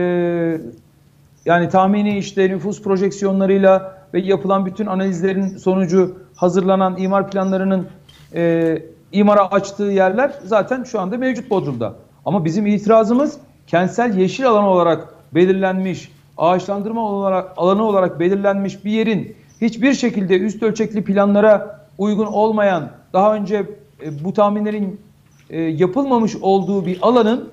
yani 1.46 1.69
tahmini 1.69 2.17
işte 2.17 2.50
nüfus 2.50 2.81
projeksiyonlarıyla 2.81 3.96
ve 4.13 4.19
yapılan 4.19 4.65
bütün 4.65 4.85
analizlerin 4.85 5.57
sonucu 5.57 6.17
hazırlanan 6.35 6.97
imar 6.97 7.31
planlarının 7.31 7.87
e, 8.33 8.77
imara 9.11 9.51
açtığı 9.51 9.83
yerler 9.83 10.33
zaten 10.43 10.83
şu 10.83 10.99
anda 10.99 11.17
mevcut 11.17 11.49
Bodrum'da. 11.49 11.93
Ama 12.25 12.45
bizim 12.45 12.65
itirazımız 12.65 13.37
kentsel 13.67 14.17
yeşil 14.17 14.47
alan 14.47 14.63
olarak 14.63 15.13
belirlenmiş, 15.35 16.11
ağaçlandırma 16.37 17.01
olarak, 17.01 17.53
alanı 17.57 17.83
olarak 17.83 18.19
belirlenmiş 18.19 18.85
bir 18.85 18.91
yerin 18.91 19.35
hiçbir 19.61 19.93
şekilde 19.93 20.39
üst 20.39 20.63
ölçekli 20.63 21.03
planlara 21.03 21.87
uygun 21.97 22.25
olmayan, 22.25 22.89
daha 23.13 23.35
önce 23.35 23.65
e, 24.03 24.23
bu 24.23 24.33
tahminlerin 24.33 25.01
e, 25.49 25.61
yapılmamış 25.61 26.35
olduğu 26.35 26.85
bir 26.85 26.97
alanın 27.01 27.49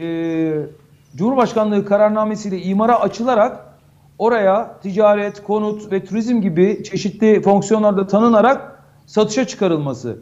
e, 0.00 0.52
Cumhurbaşkanlığı 1.16 1.86
kararnamesiyle 1.86 2.62
imara 2.62 3.00
açılarak 3.00 3.69
oraya 4.20 4.78
ticaret, 4.82 5.44
konut 5.44 5.92
ve 5.92 6.04
turizm 6.04 6.40
gibi 6.40 6.82
çeşitli 6.84 7.42
fonksiyonlarda 7.42 8.06
tanınarak 8.06 8.82
satışa 9.06 9.46
çıkarılması. 9.46 10.18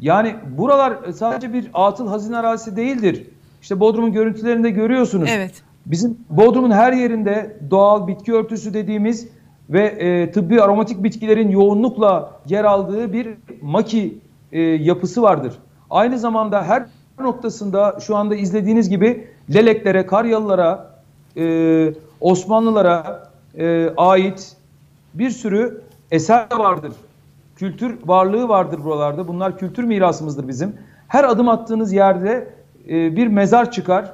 Yani 0.00 0.34
buralar 0.58 0.94
sadece 1.14 1.52
bir 1.52 1.70
atıl 1.74 2.08
hazine 2.08 2.36
arazisi 2.36 2.76
değildir. 2.76 3.26
İşte 3.62 3.80
Bodrum'un 3.80 4.12
görüntülerinde 4.12 4.70
görüyorsunuz. 4.70 5.30
Evet. 5.32 5.62
Bizim 5.86 6.18
Bodrum'un 6.30 6.70
her 6.70 6.92
yerinde 6.92 7.56
doğal 7.70 8.06
bitki 8.06 8.32
örtüsü 8.32 8.74
dediğimiz 8.74 9.28
ve 9.70 9.82
e, 9.82 10.32
tıbbi 10.32 10.62
aromatik 10.62 11.02
bitkilerin 11.02 11.48
yoğunlukla 11.48 12.32
yer 12.46 12.64
aldığı 12.64 13.12
bir 13.12 13.28
maki 13.62 14.18
e, 14.52 14.60
yapısı 14.60 15.22
vardır. 15.22 15.52
Aynı 15.90 16.18
zamanda 16.18 16.62
her 16.62 16.86
noktasında 17.20 17.98
şu 18.00 18.16
anda 18.16 18.34
izlediğiniz 18.34 18.88
gibi 18.88 19.28
Leleklere, 19.54 20.06
Karyalılara, 20.06 20.90
e, 21.36 21.94
Osmanlılara 22.20 23.27
e, 23.58 23.90
ait 23.96 24.56
bir 25.14 25.30
sürü 25.30 25.80
eser 26.10 26.46
vardır. 26.58 26.92
Kültür 27.56 27.98
varlığı 28.06 28.48
vardır 28.48 28.84
buralarda. 28.84 29.28
Bunlar 29.28 29.58
kültür 29.58 29.84
mirasımızdır 29.84 30.48
bizim. 30.48 30.76
Her 31.08 31.24
adım 31.24 31.48
attığınız 31.48 31.92
yerde 31.92 32.48
e, 32.88 33.16
bir 33.16 33.26
mezar 33.26 33.70
çıkar. 33.70 34.12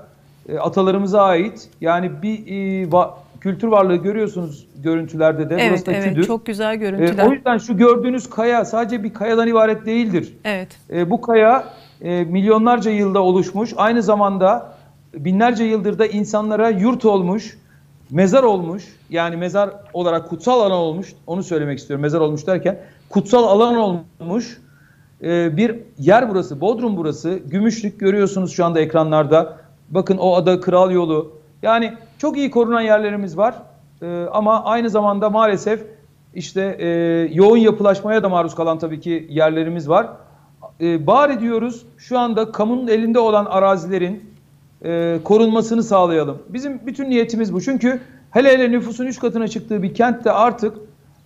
E, 0.48 0.58
atalarımıza 0.58 1.22
ait. 1.22 1.68
Yani 1.80 2.22
bir 2.22 2.46
e, 2.46 2.92
va 2.92 3.18
kültür 3.40 3.68
varlığı 3.68 3.96
görüyorsunuz 3.96 4.66
görüntülerde 4.82 5.50
de. 5.50 5.54
Evet, 5.54 5.70
Burası 5.70 5.86
da 5.86 5.92
evet. 5.92 6.08
Küdür. 6.08 6.24
Çok 6.24 6.46
güzel 6.46 6.76
görüntüler. 6.76 7.24
E, 7.24 7.28
o 7.28 7.32
yüzden 7.32 7.58
şu 7.58 7.76
gördüğünüz 7.76 8.30
kaya 8.30 8.64
sadece 8.64 9.02
bir 9.02 9.14
kayadan 9.14 9.48
ibaret 9.48 9.86
değildir. 9.86 10.34
Evet. 10.44 10.68
E, 10.90 11.10
bu 11.10 11.20
kaya 11.20 11.64
e, 12.02 12.24
milyonlarca 12.24 12.90
yılda 12.90 13.22
oluşmuş. 13.22 13.74
Aynı 13.76 14.02
zamanda 14.02 14.74
binlerce 15.14 15.64
yıldır 15.64 15.98
da 15.98 16.06
insanlara 16.06 16.68
yurt 16.68 17.04
olmuş, 17.04 17.58
mezar 18.10 18.42
olmuş. 18.42 18.84
Yani 19.10 19.36
mezar 19.36 19.70
olarak 19.92 20.28
kutsal 20.28 20.60
alan 20.60 20.72
olmuş. 20.72 21.14
Onu 21.26 21.42
söylemek 21.42 21.78
istiyorum 21.78 22.02
mezar 22.02 22.20
olmuş 22.20 22.46
derken. 22.46 22.80
Kutsal 23.08 23.44
alan 23.44 23.76
olmuş 23.76 24.60
e, 25.22 25.56
bir 25.56 25.80
yer 25.98 26.30
burası. 26.30 26.60
Bodrum 26.60 26.96
burası. 26.96 27.40
Gümüşlük 27.46 28.00
görüyorsunuz 28.00 28.52
şu 28.52 28.64
anda 28.64 28.80
ekranlarda. 28.80 29.56
Bakın 29.90 30.16
o 30.16 30.34
ada 30.34 30.60
Kral 30.60 30.90
Yolu. 30.90 31.32
Yani 31.62 31.92
çok 32.18 32.36
iyi 32.36 32.50
korunan 32.50 32.80
yerlerimiz 32.80 33.36
var. 33.38 33.54
E, 34.02 34.26
ama 34.32 34.64
aynı 34.64 34.90
zamanda 34.90 35.30
maalesef 35.30 35.86
işte 36.34 36.76
e, 36.78 36.88
yoğun 37.32 37.56
yapılaşmaya 37.56 38.22
da 38.22 38.28
maruz 38.28 38.54
kalan 38.54 38.78
tabii 38.78 39.00
ki 39.00 39.26
yerlerimiz 39.30 39.88
var. 39.88 40.08
E, 40.80 41.06
bari 41.06 41.40
diyoruz 41.40 41.86
şu 41.98 42.18
anda 42.18 42.52
kamunun 42.52 42.88
elinde 42.88 43.18
olan 43.18 43.44
arazilerin 43.44 44.33
e, 44.84 45.18
korunmasını 45.24 45.82
sağlayalım. 45.82 46.38
Bizim 46.48 46.80
bütün 46.86 47.10
niyetimiz 47.10 47.52
bu. 47.52 47.60
Çünkü 47.60 48.00
hele 48.30 48.52
hele 48.52 48.72
nüfusun 48.72 49.06
3 49.06 49.18
katına 49.18 49.48
çıktığı 49.48 49.82
bir 49.82 49.94
kentte 49.94 50.30
artık 50.30 50.76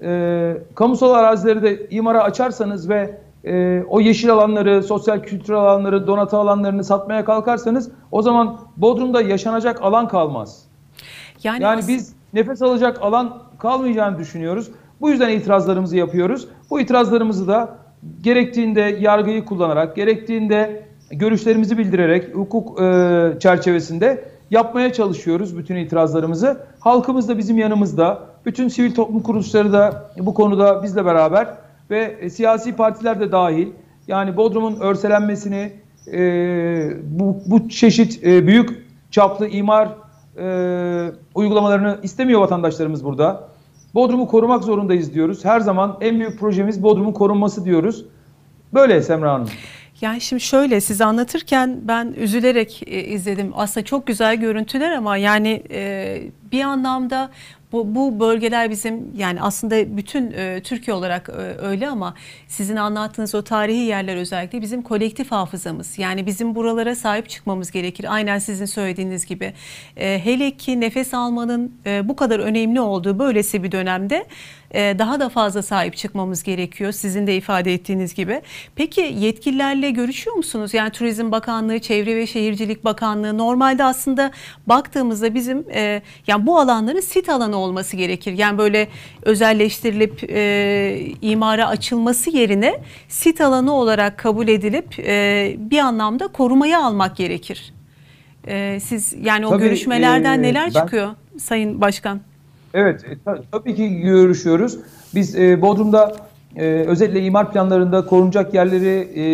e, 0.02 0.56
kamusal 0.74 1.10
arazileri 1.10 1.62
de 1.62 1.86
imara 1.90 2.22
açarsanız 2.22 2.88
ve 2.88 3.18
e, 3.44 3.82
o 3.88 4.00
yeşil 4.00 4.30
alanları, 4.30 4.82
sosyal 4.82 5.22
kültürel 5.22 5.58
alanları, 5.58 6.06
donatı 6.06 6.36
alanlarını 6.36 6.84
satmaya 6.84 7.24
kalkarsanız 7.24 7.90
o 8.12 8.22
zaman 8.22 8.58
Bodrum'da 8.76 9.22
yaşanacak 9.22 9.82
alan 9.82 10.08
kalmaz. 10.08 10.64
Yani, 11.44 11.62
yani 11.62 11.82
biz 11.88 12.12
nefes 12.34 12.62
alacak 12.62 13.02
alan 13.02 13.42
kalmayacağını 13.58 14.18
düşünüyoruz. 14.18 14.70
Bu 15.00 15.10
yüzden 15.10 15.28
itirazlarımızı 15.28 15.96
yapıyoruz. 15.96 16.48
Bu 16.70 16.80
itirazlarımızı 16.80 17.48
da 17.48 17.76
gerektiğinde 18.22 18.80
yargıyı 19.00 19.44
kullanarak, 19.44 19.96
gerektiğinde 19.96 20.87
görüşlerimizi 21.10 21.78
bildirerek 21.78 22.34
hukuk 22.34 22.80
e, 22.80 23.32
çerçevesinde 23.40 24.24
yapmaya 24.50 24.92
çalışıyoruz 24.92 25.58
bütün 25.58 25.76
itirazlarımızı. 25.76 26.60
Halkımız 26.80 27.28
da 27.28 27.38
bizim 27.38 27.58
yanımızda. 27.58 28.28
Bütün 28.46 28.68
sivil 28.68 28.94
toplum 28.94 29.22
kuruluşları 29.22 29.72
da 29.72 30.10
bu 30.18 30.34
konuda 30.34 30.82
bizle 30.82 31.04
beraber 31.04 31.48
ve 31.90 32.16
e, 32.20 32.30
siyasi 32.30 32.76
partiler 32.76 33.20
de 33.20 33.32
dahil. 33.32 33.68
Yani 34.08 34.36
Bodrum'un 34.36 34.80
örselenmesini, 34.80 35.72
e, 36.12 36.20
bu, 37.02 37.36
bu 37.46 37.68
çeşit 37.68 38.22
büyük 38.22 38.86
çaplı 39.10 39.48
imar 39.48 39.88
uygulamalarını 41.34 41.98
istemiyor 42.02 42.40
vatandaşlarımız 42.40 43.04
burada. 43.04 43.48
Bodrum'u 43.94 44.28
korumak 44.28 44.64
zorundayız 44.64 45.14
diyoruz. 45.14 45.44
Her 45.44 45.60
zaman 45.60 45.96
en 46.00 46.18
büyük 46.18 46.40
projemiz 46.40 46.82
Bodrum'un 46.82 47.12
korunması 47.12 47.64
diyoruz. 47.64 48.04
Böyle 48.74 49.02
Semra 49.02 49.32
Hanım. 49.32 49.48
Yani 50.00 50.20
şimdi 50.20 50.42
şöyle 50.42 50.80
siz 50.80 51.00
anlatırken 51.00 51.80
ben 51.82 52.14
üzülerek 52.16 52.82
e, 52.86 53.04
izledim. 53.04 53.52
Aslında 53.54 53.84
çok 53.84 54.06
güzel 54.06 54.36
görüntüler 54.36 54.92
ama 54.92 55.16
yani 55.16 55.62
e, 55.70 56.22
bir 56.52 56.60
anlamda 56.60 57.30
bu, 57.72 57.94
bu 57.94 58.20
bölgeler 58.20 58.70
bizim 58.70 59.16
yani 59.16 59.42
aslında 59.42 59.96
bütün 59.96 60.32
e, 60.32 60.60
Türkiye 60.64 60.94
olarak 60.94 61.28
e, 61.28 61.66
öyle 61.66 61.88
ama 61.88 62.14
sizin 62.48 62.76
anlattığınız 62.76 63.34
o 63.34 63.42
tarihi 63.42 63.78
yerler 63.78 64.16
özellikle 64.16 64.62
bizim 64.62 64.82
kolektif 64.82 65.30
hafızamız. 65.30 65.98
Yani 65.98 66.26
bizim 66.26 66.54
buralara 66.54 66.94
sahip 66.94 67.28
çıkmamız 67.28 67.70
gerekir. 67.70 68.14
Aynen 68.14 68.38
sizin 68.38 68.64
söylediğiniz 68.64 69.26
gibi. 69.26 69.54
E, 69.96 70.24
hele 70.24 70.50
ki 70.50 70.80
nefes 70.80 71.14
almanın 71.14 71.72
e, 71.86 72.08
bu 72.08 72.16
kadar 72.16 72.40
önemli 72.40 72.80
olduğu 72.80 73.18
böylesi 73.18 73.62
bir 73.62 73.72
dönemde 73.72 74.26
daha 74.74 75.20
da 75.20 75.28
fazla 75.28 75.62
sahip 75.62 75.96
çıkmamız 75.96 76.42
gerekiyor. 76.42 76.92
Sizin 76.92 77.26
de 77.26 77.36
ifade 77.36 77.74
ettiğiniz 77.74 78.14
gibi. 78.14 78.42
Peki 78.74 79.00
yetkililerle 79.18 79.90
görüşüyor 79.90 80.36
musunuz? 80.36 80.74
Yani 80.74 80.90
Turizm 80.90 81.32
Bakanlığı, 81.32 81.78
Çevre 81.78 82.16
ve 82.16 82.26
Şehircilik 82.26 82.84
Bakanlığı 82.84 83.38
normalde 83.38 83.84
aslında 83.84 84.30
baktığımızda 84.66 85.34
bizim 85.34 85.64
e, 85.74 86.02
yani 86.26 86.46
bu 86.46 86.58
alanların 86.58 87.00
sit 87.00 87.28
alanı 87.28 87.56
olması 87.56 87.96
gerekir. 87.96 88.32
Yani 88.32 88.58
böyle 88.58 88.88
özelleştirilip 89.22 90.24
e, 90.30 91.12
imara 91.22 91.68
açılması 91.68 92.30
yerine 92.30 92.80
sit 93.08 93.40
alanı 93.40 93.72
olarak 93.72 94.18
kabul 94.18 94.48
edilip 94.48 94.98
e, 94.98 95.56
bir 95.58 95.78
anlamda 95.78 96.28
korumaya 96.28 96.84
almak 96.84 97.16
gerekir. 97.16 97.72
E, 98.46 98.80
siz 98.80 99.14
yani 99.22 99.46
o 99.46 99.50
Tabii, 99.50 99.62
görüşmelerden 99.62 100.38
e, 100.38 100.42
neler 100.42 100.66
ben, 100.74 100.80
çıkıyor 100.80 101.14
Sayın 101.38 101.80
Başkan? 101.80 102.20
Evet 102.74 103.04
e, 103.04 103.18
tabii 103.52 103.74
ki 103.74 104.00
görüşüyoruz. 104.00 104.78
Biz 105.14 105.36
e, 105.36 105.62
Bodrum'da 105.62 106.16
e, 106.56 106.64
özellikle 106.66 107.22
imar 107.22 107.52
planlarında 107.52 108.06
korunacak 108.06 108.54
yerleri 108.54 109.08
e, 109.16 109.24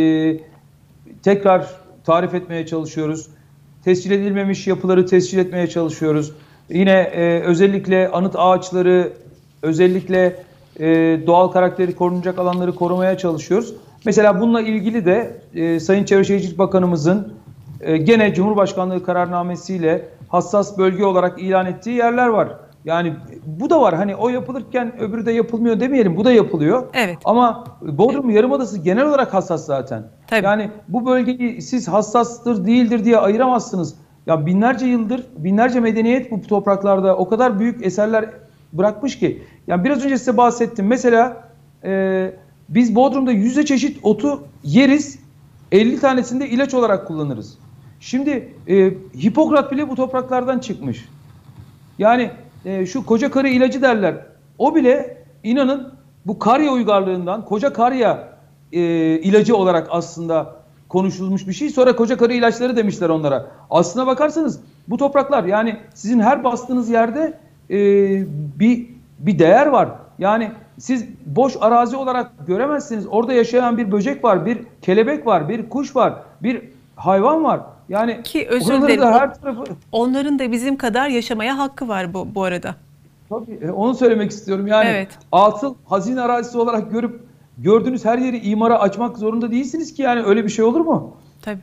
tekrar 1.23 1.71
tarif 2.05 2.35
etmeye 2.35 2.67
çalışıyoruz. 2.67 3.29
Tescil 3.85 4.11
edilmemiş 4.11 4.67
yapıları 4.67 5.07
tescil 5.07 5.39
etmeye 5.39 5.67
çalışıyoruz. 5.67 6.33
Yine 6.71 6.91
e, 6.91 7.41
özellikle 7.41 8.09
anıt 8.09 8.35
ağaçları, 8.39 9.13
özellikle 9.63 10.37
e, 10.81 10.87
doğal 11.27 11.49
karakteri 11.49 11.95
korunacak 11.97 12.39
alanları 12.39 12.75
korumaya 12.75 13.19
çalışıyoruz. 13.19 13.75
Mesela 14.05 14.41
bununla 14.41 14.61
ilgili 14.61 15.07
de 15.07 15.41
e, 15.55 15.81
Sayın 15.81 16.05
Çevre 16.05 16.25
Şehircilik 16.25 16.59
Bakanımızın 16.59 17.33
e, 17.81 17.97
gene 17.97 18.35
Cumhurbaşkanlığı 18.35 19.05
kararnamesiyle 19.05 20.09
hassas 20.29 20.79
bölge 20.79 21.05
olarak 21.05 21.43
ilan 21.43 21.67
ettiği 21.67 21.97
yerler 21.97 22.29
var. 22.29 22.49
Yani 22.85 23.15
bu 23.47 23.71
da 23.71 23.81
var. 23.81 23.95
Hani 23.95 24.17
o 24.17 24.29
yapılırken 24.29 25.01
öbürü 25.01 25.27
de 25.27 25.33
yapılmıyor 25.33 25.81
demeyelim. 25.81 26.17
Bu 26.17 26.25
da 26.25 26.33
yapılıyor. 26.33 26.87
Evet. 26.95 27.19
Ama 27.25 27.65
Bodrum 27.83 28.31
Yarımadası 28.31 28.79
genel 28.79 29.07
olarak 29.07 29.35
hassas 29.35 29.67
zaten. 29.67 30.03
Tabii. 30.27 30.45
Yani 30.45 30.71
bu 30.89 31.07
bölgeyi 31.07 31.63
siz 31.63 31.89
hassastır 31.89 32.67
değildir 32.67 33.05
diye 33.05 33.19
ayıramazsınız. 33.19 33.95
Ya 34.27 34.47
binlerce 34.47 34.87
yıldır, 34.87 35.27
binlerce 35.37 35.81
medeniyet 35.81 36.31
bu 36.31 36.43
topraklarda 36.43 37.17
o 37.17 37.29
kadar 37.29 37.59
büyük 37.61 37.87
eserler 37.87 38.31
bırakmış 38.73 39.19
ki. 39.19 39.43
Yani 39.67 39.85
biraz 39.85 40.05
önce 40.05 40.19
size 40.19 40.37
bahsettim. 40.37 40.87
Mesela 40.87 41.37
e, 41.85 42.33
biz 42.69 42.95
Bodrum'da 42.95 43.33
yüzde 43.33 43.65
çeşit 43.65 43.99
otu 44.03 44.43
yeriz. 44.65 45.19
50 45.73 46.01
tanesini 46.01 46.41
de 46.41 46.49
ilaç 46.49 46.75
olarak 46.75 47.07
kullanırız. 47.07 47.59
Şimdi 48.01 48.55
e, 48.69 48.91
Hipokrat 49.25 49.73
bile 49.73 49.91
bu 49.91 49.97
topraklardan 49.97 50.59
çıkmış. 50.59 51.09
Yani 51.99 52.31
e, 52.65 52.87
şu 52.87 53.07
koca 53.07 53.31
karı 53.31 53.49
ilacı 53.49 53.83
derler. 53.83 54.15
O 54.59 54.75
bile 54.75 55.25
inanın 55.43 55.93
bu 56.27 56.39
karya 56.39 56.73
uygarlığından 56.73 57.45
koca 57.45 57.73
karya 57.73 58.29
e, 58.73 58.81
ilacı 59.21 59.57
olarak 59.57 59.89
aslında 59.91 60.57
konuşulmuş 60.89 61.49
bir 61.49 61.53
şey. 61.53 61.71
Sonra 61.71 61.97
koca 61.97 62.17
karı 62.17 62.33
ilaçları 62.33 62.77
demişler 62.77 63.09
onlara. 63.09 63.47
Aslına 63.71 64.07
bakarsanız 64.07 64.61
bu 64.89 64.97
topraklar 64.97 65.45
yani 65.45 65.77
sizin 65.95 66.21
her 66.21 66.45
bastığınız 66.45 66.91
yerde 66.91 67.39
e, 67.71 67.77
bir 68.59 68.95
bir 69.19 69.39
değer 69.39 69.67
var. 69.67 69.89
Yani 70.19 70.53
siz 70.79 71.07
boş 71.27 71.57
arazi 71.61 71.97
olarak 71.97 72.47
göremezsiniz. 72.47 73.07
Orada 73.07 73.33
yaşayan 73.33 73.79
bir 73.79 73.93
böcek 73.93 74.25
var, 74.25 74.47
bir 74.47 74.59
kelebek 74.83 75.27
var, 75.27 75.49
bir 75.49 75.69
kuş 75.69 75.97
var, 75.97 76.15
bir 76.43 76.63
hayvan 76.97 77.45
var. 77.45 77.61
Yani 77.89 78.23
Ki 78.23 78.47
özür 78.51 78.83
dilerim. 78.83 79.03
her 79.03 79.35
tarafı 79.35 79.65
Onların 79.93 80.39
da 80.39 80.53
bizim 80.53 80.77
kadar 80.77 81.09
yaşamaya 81.09 81.59
hakkı 81.59 81.89
var 81.89 82.15
bu, 82.15 82.35
bu 82.35 82.45
arada. 82.45 82.75
Tabii 83.29 83.59
e, 83.63 83.71
onu 83.71 83.95
söylemek 83.95 84.31
istiyorum. 84.31 84.67
Yani 84.67 84.89
Evet. 84.89 85.09
atıl 85.33 85.75
hazine 85.85 86.21
arazisi 86.21 86.59
olarak 86.59 86.91
görüp 86.91 87.21
gördüğünüz 87.59 88.05
her 88.05 88.19
yeri 88.19 88.39
imara 88.39 88.81
açmak 88.81 89.19
zorunda 89.19 89.51
değilsiniz 89.51 89.95
ki 89.95 90.03
yani 90.03 90.23
öyle 90.23 90.45
bir 90.45 90.49
şey 90.49 90.65
olur 90.65 90.81
mu? 90.81 91.17
Tabii. 91.43 91.61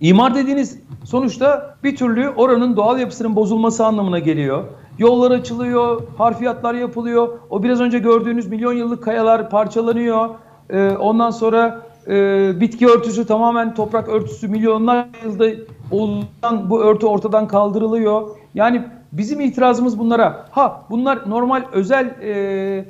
İmar 0.00 0.34
dediğiniz 0.34 0.78
sonuçta 1.04 1.76
bir 1.84 1.96
türlü 1.96 2.28
oranın 2.28 2.76
doğal 2.76 2.98
yapısının 2.98 3.36
bozulması 3.36 3.86
anlamına 3.86 4.18
geliyor. 4.18 4.64
Yollar 4.98 5.30
açılıyor, 5.30 6.02
harfiyatlar 6.18 6.74
yapılıyor. 6.74 7.38
O 7.50 7.62
biraz 7.62 7.80
önce 7.80 7.98
gördüğünüz 7.98 8.46
milyon 8.46 8.72
yıllık 8.72 9.02
kayalar 9.04 9.50
parçalanıyor. 9.50 10.28
Ee, 10.70 10.90
ondan 10.90 11.30
sonra 11.30 11.80
e, 12.08 12.60
bitki 12.60 12.86
örtüsü 12.86 13.26
tamamen 13.26 13.74
toprak 13.74 14.08
örtüsü 14.08 14.48
milyonlar 14.48 15.06
yılda 15.24 15.46
oluşan 15.90 16.70
bu 16.70 16.82
örtü 16.82 17.06
ortadan 17.06 17.48
kaldırılıyor. 17.48 18.28
Yani 18.54 18.84
bizim 19.12 19.40
itirazımız 19.40 19.98
bunlara. 19.98 20.46
Ha 20.50 20.82
bunlar 20.90 21.30
normal 21.30 21.62
özel 21.72 22.06
e, 22.06 22.84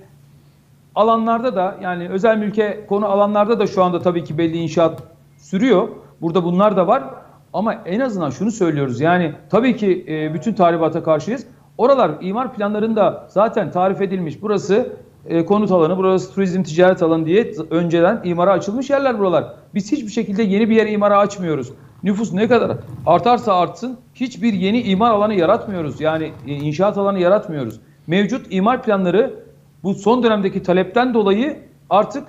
alanlarda 0.95 1.57
da 1.57 1.77
yani 1.83 2.09
özel 2.09 2.39
mülke 2.39 2.87
konu 2.89 3.07
alanlarda 3.07 3.61
da 3.61 3.67
şu 3.67 3.85
anda 3.85 4.01
tabii 4.01 4.25
ki 4.25 4.39
belli 4.39 4.57
inşaat 4.57 5.03
sürüyor. 5.39 5.89
Burada 6.21 6.45
bunlar 6.45 6.77
da 6.77 6.87
var. 6.87 7.05
Ama 7.53 7.75
en 7.75 8.01
azından 8.01 8.31
şunu 8.31 8.51
söylüyoruz 8.51 9.01
yani 9.01 9.35
tabii 9.51 9.77
ki 9.77 10.07
e, 10.09 10.35
bütün 10.35 10.53
tahribata 10.53 11.03
karşıyız. 11.03 11.47
Oralar 11.79 12.11
imar 12.21 12.55
planlarında 12.55 13.27
zaten 13.29 13.71
tarif 13.71 14.01
edilmiş. 14.01 14.43
Burası 14.43 14.97
e, 15.29 15.45
konut 15.45 15.71
alanı, 15.73 15.97
burası 15.97 16.35
turizm 16.35 16.63
ticaret 16.63 17.03
alanı 17.03 17.27
diye 17.27 17.53
önceden 17.71 18.21
imara 18.25 18.53
açılmış 18.53 18.91
yerler 18.91 19.19
buralar. 19.19 19.55
Biz 19.75 19.93
hiçbir 19.93 20.11
şekilde 20.11 20.43
yeni 20.43 20.71
bir 20.71 20.77
yer 20.77 20.87
imara 20.87 21.19
açmıyoruz. 21.19 21.73
Nüfus 22.03 22.33
ne 22.33 22.49
kadar 22.49 22.77
artarsa 23.07 23.55
artsın 23.55 23.99
hiçbir 24.15 24.53
yeni 24.53 24.83
imar 24.83 25.11
alanı 25.11 25.35
yaratmıyoruz. 25.35 26.01
Yani 26.01 26.33
e, 26.47 26.55
inşaat 26.55 26.99
alanı 26.99 27.19
yaratmıyoruz. 27.19 27.81
Mevcut 28.07 28.47
imar 28.51 28.83
planları 28.83 29.35
bu 29.83 29.95
son 29.95 30.23
dönemdeki 30.23 30.63
talepten 30.63 31.15
dolayı 31.15 31.59
artık 31.91 32.25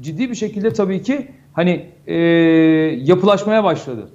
ciddi 0.00 0.30
bir 0.30 0.34
şekilde 0.34 0.72
tabii 0.72 1.02
ki 1.02 1.28
hani 1.52 1.90
e, 2.06 2.14
yapılaşmaya 3.02 3.64
başladı. 3.64 4.08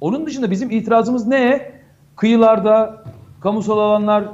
Onun 0.00 0.26
dışında 0.26 0.50
bizim 0.50 0.70
itirazımız 0.70 1.26
ne? 1.26 1.72
Kıyılarda, 2.16 3.04
kamusal 3.40 3.78
alanlar, 3.78 4.24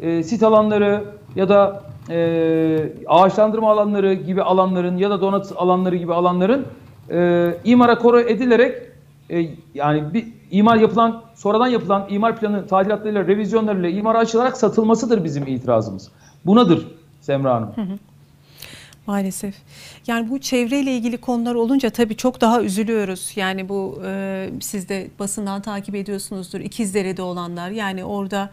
e, 0.00 0.22
sit 0.22 0.42
alanları 0.42 1.04
ya 1.36 1.48
da 1.48 1.82
e, 2.10 2.92
ağaçlandırma 3.06 3.70
alanları 3.72 4.14
gibi 4.14 4.42
alanların 4.42 4.96
ya 4.96 5.10
da 5.10 5.20
donat 5.20 5.52
alanları 5.56 5.96
gibi 5.96 6.14
alanların 6.14 6.66
e, 7.10 7.50
imara 7.64 7.98
koru 7.98 8.20
edilerek 8.20 8.82
e, 9.30 9.48
yani 9.74 10.14
bir 10.14 10.26
imar 10.50 10.76
yapılan 10.76 11.22
sonradan 11.34 11.66
yapılan 11.66 12.06
imar 12.10 12.36
planı 12.36 12.66
tadilatlarıyla 12.66 13.26
revizyonlarıyla 13.26 13.88
imara 13.88 14.18
açılarak 14.18 14.56
satılmasıdır 14.56 15.24
bizim 15.24 15.46
itirazımız. 15.46 16.10
Bunadır 16.46 16.86
Semra 17.20 17.54
Hanım. 17.54 17.98
Maalesef. 19.06 19.54
Yani 20.06 20.30
bu 20.30 20.38
çevreyle 20.38 20.92
ilgili 20.92 21.18
konular 21.18 21.54
olunca 21.54 21.90
tabii 21.90 22.16
çok 22.16 22.40
daha 22.40 22.62
üzülüyoruz. 22.62 23.32
Yani 23.36 23.68
bu 23.68 24.02
e, 24.04 24.50
siz 24.60 24.88
de 24.88 25.10
basından 25.18 25.62
takip 25.62 25.94
ediyorsunuzdur. 25.94 26.60
İkizdere'de 26.60 27.22
olanlar 27.22 27.70
yani 27.70 28.04
orada 28.04 28.50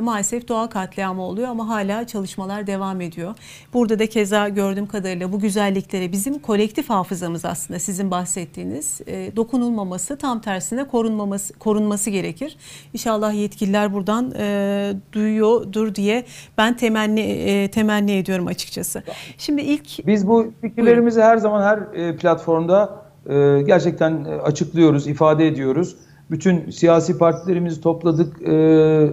maalesef 0.00 0.48
doğa 0.48 0.68
katliamı 0.68 1.22
oluyor 1.22 1.48
ama 1.48 1.68
hala 1.68 2.06
çalışmalar 2.06 2.66
devam 2.66 3.00
ediyor. 3.00 3.34
Burada 3.74 3.98
da 3.98 4.06
keza 4.06 4.48
gördüğüm 4.48 4.86
kadarıyla 4.86 5.32
bu 5.32 5.40
güzelliklere 5.40 6.12
bizim 6.12 6.38
kolektif 6.38 6.90
hafızamız 6.90 7.44
aslında 7.44 7.80
sizin 7.80 8.10
bahsettiğiniz 8.10 9.00
e, 9.06 9.36
dokunulmaması 9.36 10.16
tam 10.16 10.40
tersine 10.40 10.84
korunmaması 10.84 11.58
korunması 11.58 12.10
gerekir. 12.10 12.56
İnşallah 12.92 13.34
yetkililer 13.34 13.92
buradan 13.92 14.32
e, 14.38 14.92
duyuyordur 15.12 15.94
diye 15.94 16.24
ben 16.58 16.76
temenni 16.76 17.20
e, 17.20 17.70
temenni 17.70 18.12
ediyorum 18.12 18.46
açıkçası. 18.46 19.02
Şimdi 19.38 19.62
ilk 19.62 20.06
Biz 20.06 20.28
bu 20.28 20.52
fikirlerimizi 20.60 21.22
her 21.22 21.36
zaman 21.36 21.62
her 21.62 21.98
e, 21.98 22.16
platformda 22.16 23.04
e, 23.26 23.62
gerçekten 23.66 24.24
e, 24.24 24.34
açıklıyoruz, 24.34 25.06
ifade 25.06 25.46
ediyoruz. 25.46 25.96
Bütün 26.30 26.70
siyasi 26.70 27.18
partilerimizi 27.18 27.80
topladık, 27.80 28.42
e, 28.42 29.10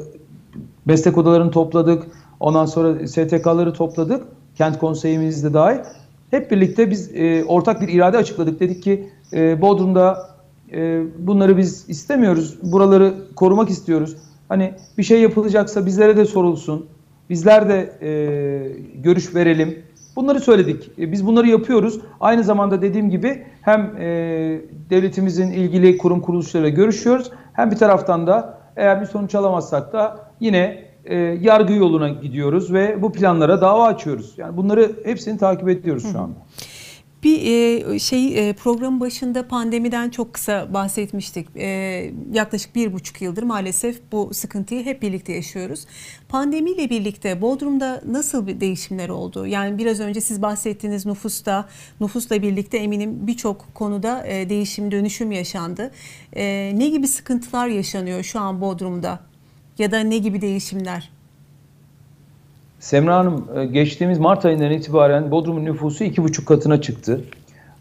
meslek 0.85 1.17
odalarını 1.17 1.51
topladık, 1.51 2.03
ondan 2.39 2.65
sonra 2.65 3.07
STK'ları 3.07 3.73
topladık, 3.73 4.23
kent 4.55 4.79
konseyimiz 4.79 5.43
de 5.43 5.53
dahil. 5.53 5.79
Hep 6.31 6.51
birlikte 6.51 6.91
biz 6.91 7.15
e, 7.15 7.45
ortak 7.45 7.81
bir 7.81 7.87
irade 7.87 8.17
açıkladık. 8.17 8.59
Dedik 8.59 8.83
ki 8.83 9.09
e, 9.33 9.61
Bodrum'da 9.61 10.29
e, 10.73 11.01
bunları 11.19 11.57
biz 11.57 11.89
istemiyoruz, 11.89 12.57
buraları 12.71 13.13
korumak 13.35 13.69
istiyoruz. 13.69 14.15
Hani 14.49 14.73
bir 14.97 15.03
şey 15.03 15.21
yapılacaksa 15.21 15.85
bizlere 15.85 16.17
de 16.17 16.25
sorulsun, 16.25 16.85
bizler 17.29 17.69
de 17.69 17.93
e, 18.01 18.11
görüş 18.95 19.35
verelim. 19.35 19.83
Bunları 20.15 20.39
söyledik. 20.39 20.91
E, 20.99 21.11
Biz 21.11 21.27
bunları 21.27 21.47
yapıyoruz. 21.47 21.99
Aynı 22.19 22.43
zamanda 22.43 22.81
dediğim 22.81 23.09
gibi 23.09 23.45
hem 23.61 23.81
e, 23.99 24.07
devletimizin 24.89 25.51
ilgili 25.51 25.97
kurum 25.97 26.21
kuruluşlarıyla 26.21 26.69
görüşüyoruz. 26.69 27.31
Hem 27.53 27.71
bir 27.71 27.75
taraftan 27.75 28.27
da 28.27 28.57
eğer 28.75 29.01
bir 29.01 29.05
sonuç 29.05 29.35
alamazsak 29.35 29.93
da 29.93 30.30
yine 30.41 30.85
e, 31.05 31.15
yargı 31.17 31.73
yoluna 31.73 32.09
gidiyoruz 32.09 32.73
ve 32.73 33.01
bu 33.01 33.11
planlara 33.11 33.61
dava 33.61 33.85
açıyoruz. 33.85 34.33
Yani 34.37 34.57
bunları 34.57 34.95
hepsini 35.05 35.37
takip 35.37 35.69
ediyoruz 35.69 36.11
şu 36.11 36.19
anda. 36.19 36.35
Bir 37.23 37.41
e, 37.41 37.99
şey 37.99 38.49
e, 38.49 38.53
programın 38.53 38.99
başında 38.99 39.47
pandemiden 39.47 40.09
çok 40.09 40.33
kısa 40.33 40.73
bahsetmiştik. 40.73 41.47
E, 41.55 42.11
yaklaşık 42.31 42.75
bir 42.75 42.93
buçuk 42.93 43.21
yıldır 43.21 43.43
maalesef 43.43 44.01
bu 44.11 44.33
sıkıntıyı 44.33 44.85
hep 44.85 45.01
birlikte 45.01 45.33
yaşıyoruz. 45.33 45.85
Pandemiyle 46.29 46.89
birlikte 46.89 47.41
Bodrum'da 47.41 48.01
nasıl 48.07 48.47
bir 48.47 48.59
değişimler 48.59 49.09
oldu? 49.09 49.47
Yani 49.47 49.77
biraz 49.77 49.99
önce 49.99 50.21
siz 50.21 50.41
bahsettiğiniz 50.41 51.05
nüfusta, 51.05 51.69
nüfusla 51.99 52.41
birlikte 52.41 52.77
eminim 52.77 53.27
birçok 53.27 53.75
konuda 53.75 54.27
e, 54.27 54.49
değişim, 54.49 54.91
dönüşüm 54.91 55.31
yaşandı. 55.31 55.91
E, 56.33 56.71
ne 56.75 56.89
gibi 56.89 57.07
sıkıntılar 57.07 57.67
yaşanıyor 57.67 58.23
şu 58.23 58.39
an 58.39 58.61
Bodrum'da? 58.61 59.30
Ya 59.77 59.91
da 59.91 59.99
ne 59.99 60.17
gibi 60.17 60.41
değişimler? 60.41 61.09
Semra 62.79 63.17
Hanım 63.17 63.47
e, 63.55 63.65
geçtiğimiz 63.65 64.19
Mart 64.19 64.45
ayından 64.45 64.71
itibaren 64.71 65.31
Bodrum'un 65.31 65.65
nüfusu 65.65 66.03
iki 66.03 66.23
buçuk 66.23 66.47
katına 66.47 66.81
çıktı. 66.81 67.21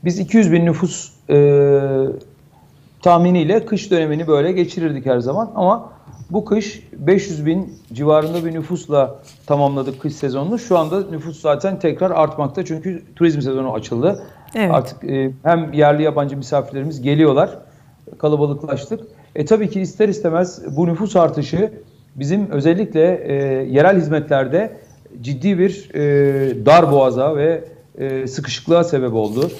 Biz 0.04 0.18
200 0.18 0.52
bin 0.52 0.66
nüfus 0.66 1.12
e, 1.30 1.36
tahminiyle 3.02 3.66
kış 3.66 3.90
dönemini 3.90 4.26
böyle 4.26 4.52
geçirirdik 4.52 5.06
her 5.06 5.18
zaman 5.18 5.50
ama 5.54 5.92
bu 6.30 6.44
kış 6.44 6.88
500 6.92 7.46
bin 7.46 7.78
civarında 7.92 8.44
bir 8.44 8.54
nüfusla 8.54 9.18
tamamladık 9.46 10.00
kış 10.00 10.14
sezonunu. 10.14 10.58
Şu 10.58 10.78
anda 10.78 11.00
nüfus 11.00 11.40
zaten 11.40 11.78
tekrar 11.78 12.10
artmakta 12.10 12.64
çünkü 12.64 13.02
turizm 13.16 13.40
sezonu 13.40 13.72
açıldı. 13.72 14.22
Evet. 14.54 14.70
Artık 14.74 15.04
e, 15.04 15.32
hem 15.42 15.72
yerli 15.72 16.02
yabancı 16.02 16.36
misafirlerimiz 16.36 17.02
geliyorlar, 17.02 17.58
kalabalıklaştık. 18.18 19.00
E 19.34 19.44
tabii 19.44 19.70
ki 19.70 19.80
ister 19.80 20.08
istemez 20.08 20.76
bu 20.76 20.86
nüfus 20.86 21.16
artışı 21.16 21.70
bizim 22.16 22.50
özellikle 22.50 23.20
e, 23.24 23.34
yerel 23.70 23.96
hizmetlerde 23.96 24.72
ciddi 25.20 25.58
bir 25.58 25.94
e, 25.94 26.66
dar 26.66 26.92
boğaza 26.92 27.36
ve 27.36 27.64
e, 27.98 28.26
sıkışıklığa 28.26 28.84
sebep 28.84 29.14
oldu. 29.14 29.50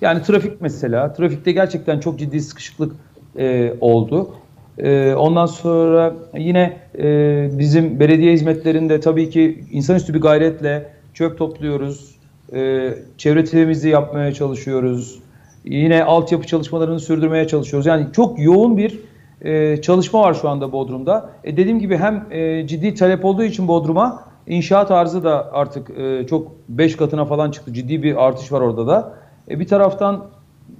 Yani 0.00 0.22
trafik 0.22 0.60
mesela, 0.60 1.12
trafikte 1.12 1.52
gerçekten 1.52 2.00
çok 2.00 2.18
ciddi 2.18 2.40
sıkışıklık 2.40 2.92
e, 3.38 3.74
oldu. 3.80 4.30
E, 4.78 5.14
ondan 5.14 5.46
sonra 5.46 6.14
yine 6.38 6.76
e, 6.98 7.48
bizim 7.58 8.00
belediye 8.00 8.32
hizmetlerinde 8.32 9.00
tabii 9.00 9.30
ki 9.30 9.64
insanüstü 9.70 10.14
bir 10.14 10.20
gayretle 10.20 10.88
çöp 11.14 11.38
topluyoruz, 11.38 12.14
e, 12.54 12.90
çevre 13.18 13.44
temizliği 13.44 13.92
yapmaya 13.92 14.34
çalışıyoruz, 14.34 15.18
yine 15.64 16.04
altyapı 16.04 16.46
çalışmalarını 16.46 17.00
sürdürmeye 17.00 17.48
çalışıyoruz. 17.48 17.86
Yani 17.86 18.06
çok 18.12 18.38
yoğun 18.38 18.76
bir 18.76 18.98
e, 19.44 19.82
çalışma 19.82 20.20
var 20.20 20.34
şu 20.34 20.48
anda 20.48 20.72
Bodrum'da. 20.72 21.30
E, 21.44 21.56
dediğim 21.56 21.78
gibi 21.78 21.96
hem 21.96 22.26
e, 22.30 22.66
ciddi 22.66 22.94
talep 22.94 23.24
olduğu 23.24 23.44
için 23.44 23.68
Bodrum'a 23.68 24.24
inşaat 24.46 24.90
arzı 24.90 25.24
da 25.24 25.52
artık 25.52 25.98
e, 25.98 26.26
çok 26.26 26.52
5 26.68 26.96
katına 26.96 27.24
falan 27.24 27.50
çıktı. 27.50 27.72
Ciddi 27.72 28.02
bir 28.02 28.26
artış 28.26 28.52
var 28.52 28.60
orada 28.60 28.86
da. 28.86 29.14
E, 29.50 29.60
bir 29.60 29.66
taraftan 29.66 30.26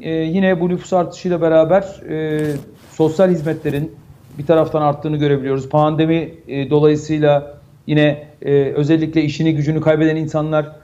e, 0.01 0.11
yine 0.11 0.61
bu 0.61 0.69
nüfus 0.69 0.93
artışıyla 0.93 1.41
beraber 1.41 1.83
e, 2.09 2.47
sosyal 2.91 3.31
hizmetlerin 3.31 3.93
bir 4.39 4.47
taraftan 4.47 4.83
arttığını 4.83 5.17
görebiliyoruz. 5.17 5.69
Pandemi 5.69 6.35
e, 6.49 6.71
dolayısıyla 6.71 7.55
yine 7.87 8.27
e, 8.43 8.53
özellikle 8.53 9.23
işini 9.23 9.55
gücünü 9.55 9.81
kaybeden 9.81 10.17
insanlar 10.17 10.77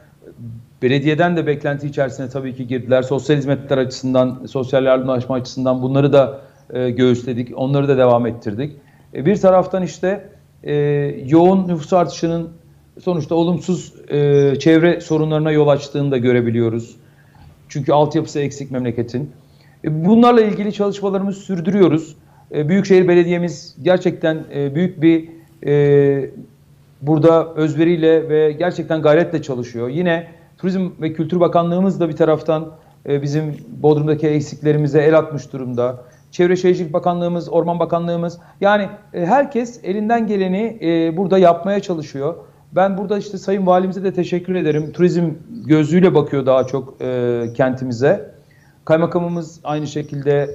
belediyeden 0.83 1.37
de 1.37 1.47
beklenti 1.47 1.87
içerisine 1.87 2.29
tabii 2.29 2.57
ki 2.57 2.67
girdiler. 2.67 3.03
Sosyal 3.03 3.37
hizmetler 3.37 3.79
açısından, 3.79 4.47
sosyal 4.49 4.85
yardımlaşma 4.85 5.35
açısından 5.35 5.83
bunları 5.83 6.13
da 6.13 6.41
e, 6.71 6.91
göğüsledik. 6.91 7.53
Onları 7.57 7.89
da 7.89 7.99
devam 7.99 8.27
ettirdik. 8.27 8.73
E, 9.15 9.27
bir 9.27 9.37
taraftan 9.37 9.83
işte 9.83 10.29
e, 10.63 10.75
yoğun 11.27 11.69
nüfus 11.69 11.93
artışının 11.93 12.51
sonuçta 13.03 13.35
olumsuz 13.35 13.93
e, 14.09 14.55
çevre 14.59 15.01
sorunlarına 15.01 15.51
yol 15.51 15.69
açtığını 15.69 16.11
da 16.11 16.17
görebiliyoruz. 16.17 16.97
Çünkü 17.69 17.93
altyapısı 17.93 18.41
eksik 18.41 18.71
memleketin. 18.71 19.31
E, 19.85 20.05
bunlarla 20.05 20.41
ilgili 20.41 20.73
çalışmalarımızı 20.73 21.41
sürdürüyoruz. 21.41 22.17
E, 22.55 22.69
Büyükşehir 22.69 23.09
Belediye'miz 23.09 23.77
gerçekten 23.83 24.45
e, 24.55 24.75
büyük 24.75 25.03
bir 25.03 25.29
e, 25.67 26.31
burada 27.03 27.55
özveriyle 27.55 28.29
ve 28.29 28.53
gerçekten 28.53 29.03
gayretle 29.03 29.43
çalışıyor. 29.43 29.89
Yine 29.89 30.29
Turizm 30.59 30.91
ve 31.01 31.13
Kültür 31.13 31.41
Bakanlığımız 31.41 32.01
da 32.01 32.09
bir 32.09 32.17
taraftan 32.17 32.73
e, 33.09 33.23
bizim 33.23 33.57
Bodrum'daki 33.69 34.27
eksiklerimize 34.27 35.01
el 35.03 35.19
atmış 35.19 35.53
durumda. 35.53 36.05
Çevre 36.31 36.57
Şehircilik 36.57 36.93
Bakanlığımız, 36.93 37.49
Orman 37.49 37.79
Bakanlığımız 37.79 38.39
yani 38.61 38.89
e, 39.15 39.27
herkes 39.27 39.81
elinden 39.85 40.27
geleni 40.27 40.79
e, 40.83 41.17
burada 41.17 41.39
yapmaya 41.39 41.81
çalışıyor. 41.81 42.35
Ben 42.73 42.99
burada 42.99 43.19
işte 43.19 43.39
Sayın 43.39 43.67
Valimize 43.67 44.05
de 44.05 44.13
teşekkür 44.13 44.55
ederim. 44.55 44.93
Turizm 44.93 45.31
gözüyle 45.67 46.15
bakıyor 46.15 46.47
daha 46.47 46.67
çok 46.67 46.95
e, 47.03 47.43
kentimize. 47.57 48.37
Kaymakamımız 48.85 49.61
aynı 49.65 49.87
şekilde 49.87 50.55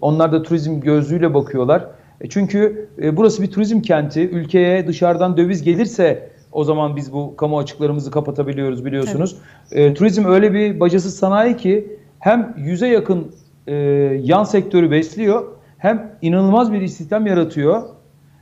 onlar 0.00 0.32
da 0.32 0.42
turizm 0.42 0.80
gözüyle 0.80 1.34
bakıyorlar. 1.34 1.86
Çünkü 2.28 2.88
burası 3.12 3.42
bir 3.42 3.50
turizm 3.50 3.80
kenti. 3.80 4.20
Ülkeye 4.30 4.86
dışarıdan 4.86 5.36
döviz 5.36 5.62
gelirse 5.62 6.30
o 6.52 6.64
zaman 6.64 6.96
biz 6.96 7.12
bu 7.12 7.36
kamu 7.36 7.58
açıklarımızı 7.58 8.10
kapatabiliyoruz 8.10 8.84
biliyorsunuz. 8.84 9.36
Evet. 9.72 9.90
E, 9.90 9.94
turizm 9.94 10.24
öyle 10.24 10.52
bir 10.54 10.80
bacasız 10.80 11.16
sanayi 11.16 11.56
ki 11.56 11.98
hem 12.18 12.54
yüze 12.58 12.86
yakın 12.86 13.32
e, 13.66 13.74
yan 14.22 14.44
sektörü 14.44 14.90
besliyor 14.90 15.44
hem 15.78 16.10
inanılmaz 16.22 16.72
bir 16.72 16.80
istihdam 16.80 17.26
yaratıyor. 17.26 17.82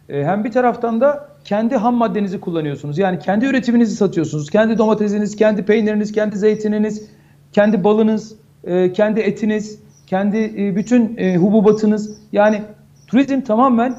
E, 0.08 0.24
hem 0.24 0.44
bir 0.44 0.52
taraftan 0.52 1.00
da 1.00 1.28
kendi 1.44 1.76
ham 1.76 1.94
maddenizi 1.94 2.40
kullanıyorsunuz. 2.40 2.98
Yani 2.98 3.18
kendi 3.18 3.46
üretiminizi 3.46 3.96
satıyorsunuz. 3.96 4.50
Kendi 4.50 4.78
domatesiniz, 4.78 5.36
kendi 5.36 5.64
peyniriniz, 5.64 6.12
kendi 6.12 6.38
zeytininiz, 6.38 7.10
kendi 7.52 7.84
balınız, 7.84 8.36
e, 8.64 8.92
kendi 8.92 9.20
etiniz, 9.20 9.80
kendi 10.06 10.38
e, 10.38 10.76
bütün 10.76 11.16
e, 11.16 11.36
hububatınız. 11.36 12.18
Yani 12.32 12.62
turizm 13.06 13.40
tamamen 13.40 13.96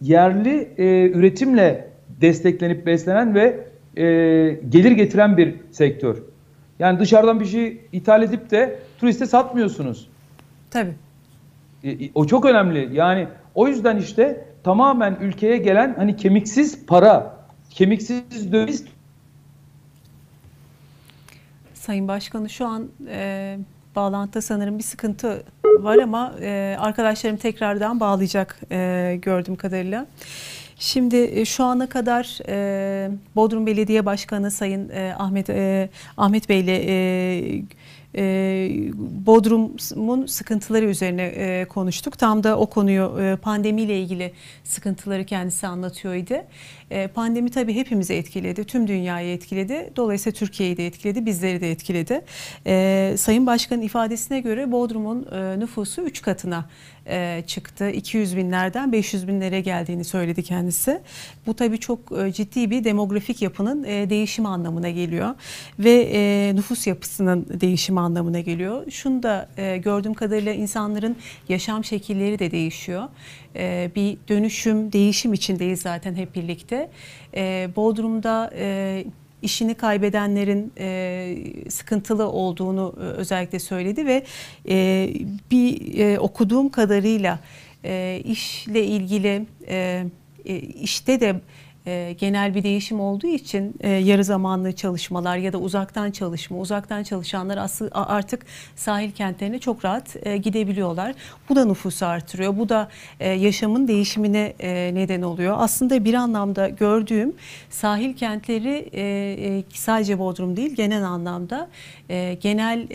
yerli 0.00 0.68
e, 0.78 1.10
üretimle 1.10 1.88
desteklenip 2.20 2.86
beslenen 2.86 3.34
ve 3.34 3.66
e, 3.96 4.04
gelir 4.68 4.90
getiren 4.90 5.36
bir 5.36 5.54
sektör. 5.70 6.16
Yani 6.78 6.98
dışarıdan 6.98 7.40
bir 7.40 7.44
şey 7.44 7.80
ithal 7.92 8.22
edip 8.22 8.50
de 8.50 8.78
turiste 8.98 9.26
satmıyorsunuz. 9.26 10.08
Tabii. 10.70 10.94
E, 11.84 12.10
o 12.14 12.26
çok 12.26 12.44
önemli. 12.44 12.88
Yani 12.92 13.28
o 13.54 13.68
yüzden 13.68 13.96
işte 13.96 14.44
tamamen 14.64 15.16
ülkeye 15.20 15.56
gelen 15.56 15.94
hani 15.96 16.16
kemiksiz 16.16 16.86
para, 16.86 17.36
kemiksiz 17.70 18.52
döviz. 18.52 18.84
Sayın 21.74 22.08
Başkanı 22.08 22.50
şu 22.50 22.66
an 22.66 22.88
e, 23.08 23.58
bağlantıda 23.96 24.42
sanırım 24.42 24.78
bir 24.78 24.82
sıkıntı 24.82 25.42
var 25.64 25.98
ama 25.98 26.34
e, 26.40 26.76
arkadaşlarım 26.78 27.36
tekrardan 27.36 28.00
bağlayacak 28.00 28.60
e, 28.70 29.18
gördüğüm 29.22 29.56
kadarıyla. 29.56 30.06
Şimdi 30.78 31.16
e, 31.16 31.44
şu 31.44 31.64
ana 31.64 31.88
kadar 31.88 32.38
e, 32.48 33.10
Bodrum 33.36 33.66
Belediye 33.66 34.06
Başkanı 34.06 34.50
Sayın 34.50 34.88
e, 34.88 35.14
Ahmet 35.18 35.50
e, 35.50 35.88
Ahmet 36.16 36.48
Bey 36.48 36.60
ile 36.60 36.82
e, 36.88 37.62
e, 38.16 38.68
Bodrum'un 39.26 40.26
sıkıntıları 40.26 40.84
üzerine 40.84 41.22
e, 41.22 41.64
konuştuk. 41.64 42.18
Tam 42.18 42.44
da 42.44 42.58
o 42.58 42.66
konuyu 42.66 43.18
e, 43.20 43.36
pandemiyle 43.36 44.00
ilgili 44.00 44.32
sıkıntıları 44.64 45.24
kendisi 45.24 45.66
anlatıyordu. 45.66 46.34
E, 46.90 47.06
pandemi 47.06 47.50
tabii 47.50 47.74
hepimizi 47.74 48.14
etkiledi, 48.14 48.64
tüm 48.64 48.88
dünyayı 48.88 49.34
etkiledi. 49.34 49.92
Dolayısıyla 49.96 50.38
Türkiye'yi 50.38 50.76
de 50.76 50.86
etkiledi, 50.86 51.26
bizleri 51.26 51.60
de 51.60 51.70
etkiledi. 51.70 52.24
E, 52.66 53.14
Sayın 53.18 53.46
Başkan'ın 53.46 53.82
ifadesine 53.82 54.40
göre 54.40 54.72
Bodrum'un 54.72 55.26
e, 55.32 55.58
nüfusu 55.58 56.02
3 56.02 56.22
katına 56.22 56.64
e, 57.08 57.44
çıktı. 57.46 57.90
200 57.90 58.36
binlerden 58.36 58.92
500 58.92 59.28
binlere 59.28 59.60
geldiğini 59.60 60.04
söyledi 60.04 60.42
kendisi. 60.42 61.00
Bu 61.46 61.54
tabii 61.54 61.78
çok 61.78 61.98
e, 62.18 62.32
ciddi 62.32 62.70
bir 62.70 62.84
demografik 62.84 63.42
yapının 63.42 63.84
e, 63.84 64.10
değişimi 64.10 64.48
anlamına 64.48 64.90
geliyor. 64.90 65.34
Ve 65.78 66.10
e, 66.12 66.52
nüfus 66.54 66.86
yapısının 66.86 67.46
değişimi 67.60 68.00
anlamına 68.06 68.40
geliyor. 68.40 68.90
Şunu 68.90 69.22
da 69.22 69.48
e, 69.56 69.76
gördüğüm 69.76 70.14
kadarıyla 70.14 70.52
insanların 70.52 71.16
yaşam 71.48 71.84
şekilleri 71.84 72.38
de 72.38 72.50
değişiyor. 72.50 73.08
E, 73.56 73.90
bir 73.96 74.16
dönüşüm, 74.28 74.92
değişim 74.92 75.32
içindeyiz 75.32 75.80
zaten 75.80 76.14
hep 76.14 76.34
birlikte. 76.34 76.90
E, 77.34 77.68
Bodrum'da... 77.76 78.50
E, 78.54 79.04
işini 79.42 79.74
kaybedenlerin 79.74 80.72
e, 80.78 81.36
sıkıntılı 81.68 82.28
olduğunu 82.28 82.94
e, 82.96 83.00
özellikle 83.00 83.58
söyledi 83.58 84.06
ve 84.06 84.24
e, 84.68 85.08
bir 85.50 85.98
e, 85.98 86.18
okuduğum 86.18 86.68
kadarıyla 86.68 87.38
e, 87.84 88.22
işle 88.24 88.84
ilgili 88.84 89.46
e, 89.68 90.06
e, 90.44 90.56
işte 90.58 91.20
de 91.20 91.40
e, 91.86 92.16
genel 92.18 92.54
bir 92.54 92.62
değişim 92.62 93.00
olduğu 93.00 93.26
için 93.26 93.74
e, 93.80 93.90
yarı 93.90 94.24
zamanlı 94.24 94.72
çalışmalar 94.72 95.36
ya 95.36 95.52
da 95.52 95.58
uzaktan 95.58 96.10
çalışma, 96.10 96.58
uzaktan 96.58 97.02
çalışanlar 97.02 97.56
aslında 97.56 98.08
artık 98.08 98.46
sahil 98.76 99.10
kentlerine 99.10 99.58
çok 99.58 99.84
rahat 99.84 100.16
e, 100.26 100.36
gidebiliyorlar. 100.36 101.14
Bu 101.48 101.56
da 101.56 101.64
nüfusu 101.64 102.06
artırıyor. 102.06 102.58
Bu 102.58 102.68
da 102.68 102.88
yaşamın 103.20 103.88
değişimine 103.88 104.54
neden 104.94 105.22
oluyor. 105.22 105.56
Aslında 105.58 106.04
bir 106.04 106.14
anlamda 106.14 106.68
gördüğüm 106.68 107.34
sahil 107.70 108.14
kentleri 108.14 108.90
sadece 109.74 110.18
Bodrum 110.18 110.56
değil 110.56 110.74
genel 110.74 111.04
anlamda 111.04 111.68
genel 112.40 112.86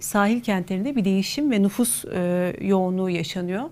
sahil 0.00 0.40
kentlerinde 0.40 0.96
bir 0.96 1.04
değişim 1.04 1.50
ve 1.50 1.62
nüfus 1.62 2.04
yoğunluğu 2.60 3.10
yaşanıyor. 3.10 3.62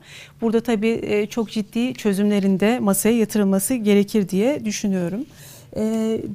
Burada 0.40 0.60
tabii 0.60 1.26
çok 1.30 1.50
ciddi 1.50 1.94
çözümlerinde 1.94 2.78
masaya 2.78 3.18
yatırılması 3.18 3.74
gerekir 3.74 4.28
diye 4.28 4.47
düşünüyorum. 4.64 5.26
E, 5.76 5.82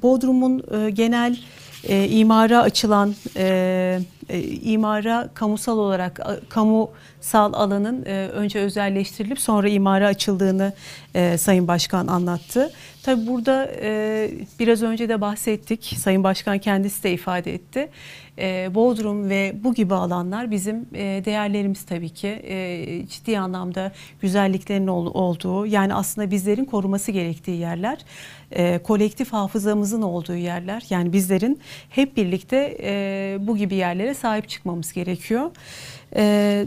Bodrum'un 0.02 0.64
e, 0.74 0.90
genel 0.90 1.38
e, 1.88 2.08
imara 2.08 2.62
açılan 2.62 3.16
e, 4.30 4.42
imara 4.42 5.30
kamusal 5.34 5.78
olarak 5.78 6.20
kamusal 6.50 7.54
alanın 7.54 8.06
e, 8.06 8.28
önce 8.28 8.60
özelleştirilip 8.60 9.40
sonra 9.40 9.70
imara 9.70 10.08
açıldığını 10.08 10.74
e, 11.16 11.38
Sayın 11.38 11.68
Başkan 11.68 12.08
anlattı. 12.08 12.72
Tabi 13.04 13.28
burada 13.28 13.72
e, 13.82 14.32
biraz 14.60 14.84
önce 14.84 15.10
de 15.10 15.22
bahsettik. 15.22 15.96
Sayın 15.98 16.24
Başkan 16.24 16.58
kendisi 16.58 17.04
de 17.04 17.14
ifade 17.14 17.54
etti. 17.54 17.90
E, 18.38 18.76
Bodrum 18.76 19.30
ve 19.30 19.56
bu 19.64 19.74
gibi 19.74 19.94
alanlar 19.94 20.52
bizim 20.52 20.86
e, 20.94 21.22
değerlerimiz 21.26 21.84
tabii 21.84 22.10
ki. 22.10 22.28
E, 22.28 23.08
ciddi 23.08 23.40
anlamda 23.40 23.92
güzelliklerin 24.22 24.88
ol, 24.88 25.06
olduğu 25.14 25.66
yani 25.66 25.94
aslında 25.94 26.32
bizlerin 26.32 26.66
koruması 26.66 27.12
gerektiği 27.12 27.58
yerler. 27.60 27.98
E, 28.52 28.78
kolektif 28.78 29.34
hafızamızın 29.34 30.02
olduğu 30.02 30.36
yerler. 30.36 30.84
Yani 30.90 31.14
bizlerin 31.14 31.60
hep 31.90 32.18
birlikte 32.18 32.78
e, 32.84 33.38
bu 33.40 33.58
gibi 33.58 33.76
yerlere 33.76 34.13
sahip 34.14 34.50
çıkmamız 34.50 34.94
gerekiyor. 34.94 35.52
E, 36.16 36.66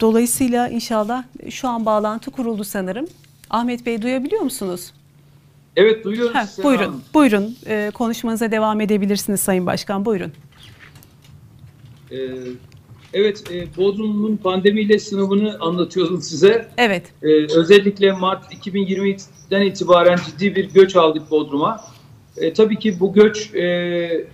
dolayısıyla 0.00 0.68
inşallah 0.68 1.24
şu 1.50 1.68
an 1.68 1.86
bağlantı 1.86 2.30
kuruldu 2.30 2.64
sanırım. 2.64 3.06
Ahmet 3.50 3.86
Bey 3.86 4.02
duyabiliyor 4.02 4.42
musunuz? 4.42 4.92
Evet 5.76 6.04
duyuyoruz. 6.04 6.34
Ha, 6.34 6.46
buyurun, 6.64 6.84
Hanım. 6.84 7.02
buyurun. 7.14 7.56
Ee, 7.66 7.90
konuşmanıza 7.94 8.50
devam 8.50 8.80
edebilirsiniz 8.80 9.40
Sayın 9.40 9.66
Başkan. 9.66 10.04
Buyurun. 10.04 10.32
Ee, 12.10 12.16
evet, 13.12 13.44
e, 13.52 13.76
Bodrum'un 13.76 14.36
pandemiyle 14.36 14.98
sınavını 14.98 15.56
anlatıyordum 15.60 16.22
size. 16.22 16.68
Evet, 16.76 17.02
Ee, 17.22 17.26
özellikle 17.56 18.12
Mart 18.12 18.52
2020'den 18.52 19.62
itibaren 19.62 20.18
ciddi 20.26 20.56
bir 20.56 20.70
göç 20.70 20.96
aldık 20.96 21.30
Bodrum'a. 21.30 21.80
Ee, 22.36 22.52
tabii 22.52 22.78
ki 22.78 23.00
bu 23.00 23.12
göç 23.12 23.54
e, 23.54 24.24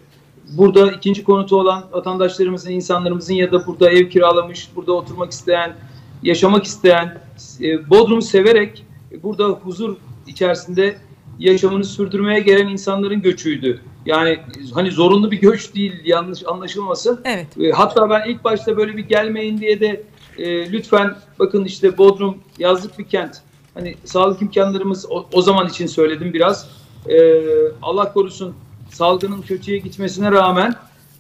burada 0.53 0.93
ikinci 0.93 1.25
konutu 1.25 1.61
olan 1.61 1.85
vatandaşlarımızın, 1.93 2.71
insanlarımızın 2.71 3.35
ya 3.35 3.53
da 3.53 3.67
burada 3.67 3.91
ev 3.91 4.09
kiralamış, 4.09 4.69
burada 4.77 4.93
oturmak 4.93 5.33
isteyen, 5.33 5.77
yaşamak 6.23 6.65
isteyen, 6.65 7.21
e, 7.61 7.91
Bodrum'u 7.91 8.23
severek 8.23 8.85
e, 9.13 9.23
burada 9.23 9.49
huzur 9.49 9.97
içerisinde 10.27 10.97
yaşamını 11.39 11.85
sürdürmeye 11.85 12.41
gelen 12.41 12.69
insanların 12.69 13.23
göçüydü. 13.23 13.81
Yani 14.07 14.41
hani 14.75 14.91
zorunlu 14.91 15.31
bir 15.31 15.41
göç 15.41 15.75
değil, 15.75 15.93
yanlış 16.05 16.47
anlaşılmasın. 16.47 17.21
evet. 17.25 17.47
E, 17.61 17.71
Hatta 17.71 18.11
ben 18.11 18.29
ilk 18.29 18.45
başta 18.45 18.77
böyle 18.77 18.97
bir 18.97 19.05
gelmeyin 19.05 19.59
diye 19.59 19.81
de 19.81 20.03
e, 20.39 20.73
lütfen 20.73 21.17
bakın 21.39 21.65
işte 21.65 21.99
Bodrum 21.99 22.39
yazlık 22.59 22.99
bir 22.99 23.05
kent. 23.05 23.37
Hani 23.75 23.95
sağlık 24.05 24.43
imkanlarımız 24.43 25.07
o, 25.11 25.27
o 25.33 25.43
zaman 25.43 25.69
için 25.69 25.87
söyledim 25.87 26.33
biraz. 26.33 26.69
E, 27.09 27.43
Allah 27.83 28.13
korusun 28.13 28.55
salgının 28.93 29.43
kötüye 29.43 29.79
gitmesine 29.79 30.33
rağmen 30.33 30.75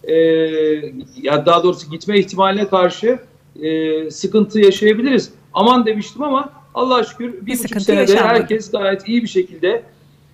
e, 0.04 0.14
ya 1.22 1.46
daha 1.46 1.62
doğrusu 1.62 1.90
gitme 1.90 2.18
ihtimaline 2.18 2.68
karşı 2.68 3.18
e, 3.62 4.10
sıkıntı 4.10 4.60
yaşayabiliriz. 4.60 5.32
Aman 5.54 5.86
demiştim 5.86 6.22
ama 6.22 6.52
Allah'a 6.74 7.04
şükür 7.04 7.32
bir, 7.32 7.46
buçuk 7.46 7.56
sıkıntı 7.56 7.84
senede 7.84 8.00
yaşanmadı. 8.00 8.38
herkes 8.38 8.70
gayet 8.70 9.08
iyi 9.08 9.22
bir 9.22 9.28
şekilde 9.28 9.82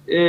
e, 0.09 0.21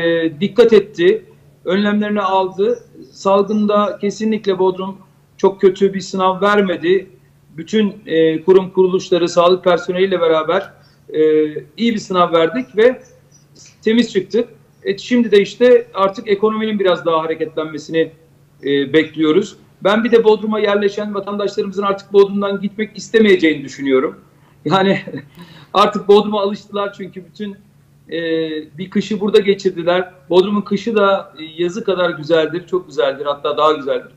dikkat 0.41 0.73
etti. 0.73 1.25
Önlemlerini 1.65 2.21
aldı. 2.21 2.83
Salgında 3.11 3.97
kesinlikle 4.01 4.59
Bodrum 4.59 4.97
çok 5.37 5.61
kötü 5.61 5.93
bir 5.93 6.01
sınav 6.01 6.41
vermedi. 6.41 7.09
Bütün 7.57 7.95
e, 8.05 8.43
kurum 8.43 8.69
kuruluşları, 8.71 9.29
sağlık 9.29 9.63
personeliyle 9.63 10.21
beraber 10.21 10.73
e, 11.13 11.19
iyi 11.77 11.93
bir 11.93 11.97
sınav 11.99 12.33
verdik 12.33 12.77
ve 12.77 13.01
temiz 13.81 14.13
çıktık. 14.13 14.49
E, 14.83 14.97
şimdi 14.97 15.31
de 15.31 15.41
işte 15.41 15.87
artık 15.93 16.27
ekonominin 16.27 16.79
biraz 16.79 17.05
daha 17.05 17.23
hareketlenmesini 17.23 18.11
e, 18.63 18.93
bekliyoruz. 18.93 19.57
Ben 19.83 20.03
bir 20.03 20.11
de 20.11 20.23
Bodrum'a 20.23 20.59
yerleşen 20.59 21.15
vatandaşlarımızın 21.15 21.83
artık 21.83 22.13
Bodrum'dan 22.13 22.61
gitmek 22.61 22.97
istemeyeceğini 22.97 23.63
düşünüyorum. 23.63 24.19
Yani 24.65 25.01
artık 25.73 26.07
Bodrum'a 26.07 26.41
alıştılar 26.41 26.93
çünkü 26.93 27.25
bütün 27.25 27.57
e, 28.11 28.19
bir 28.77 28.89
kışı 28.89 29.19
burada 29.19 29.39
geçirdiler. 29.39 30.13
Bodrum'un 30.29 30.61
kışı 30.61 30.95
da 30.95 31.33
e, 31.39 31.43
yazı 31.63 31.83
kadar 31.83 32.09
güzeldir, 32.09 32.67
çok 32.67 32.87
güzeldir 32.87 33.25
hatta 33.25 33.57
daha 33.57 33.71
güzeldir. 33.71 34.11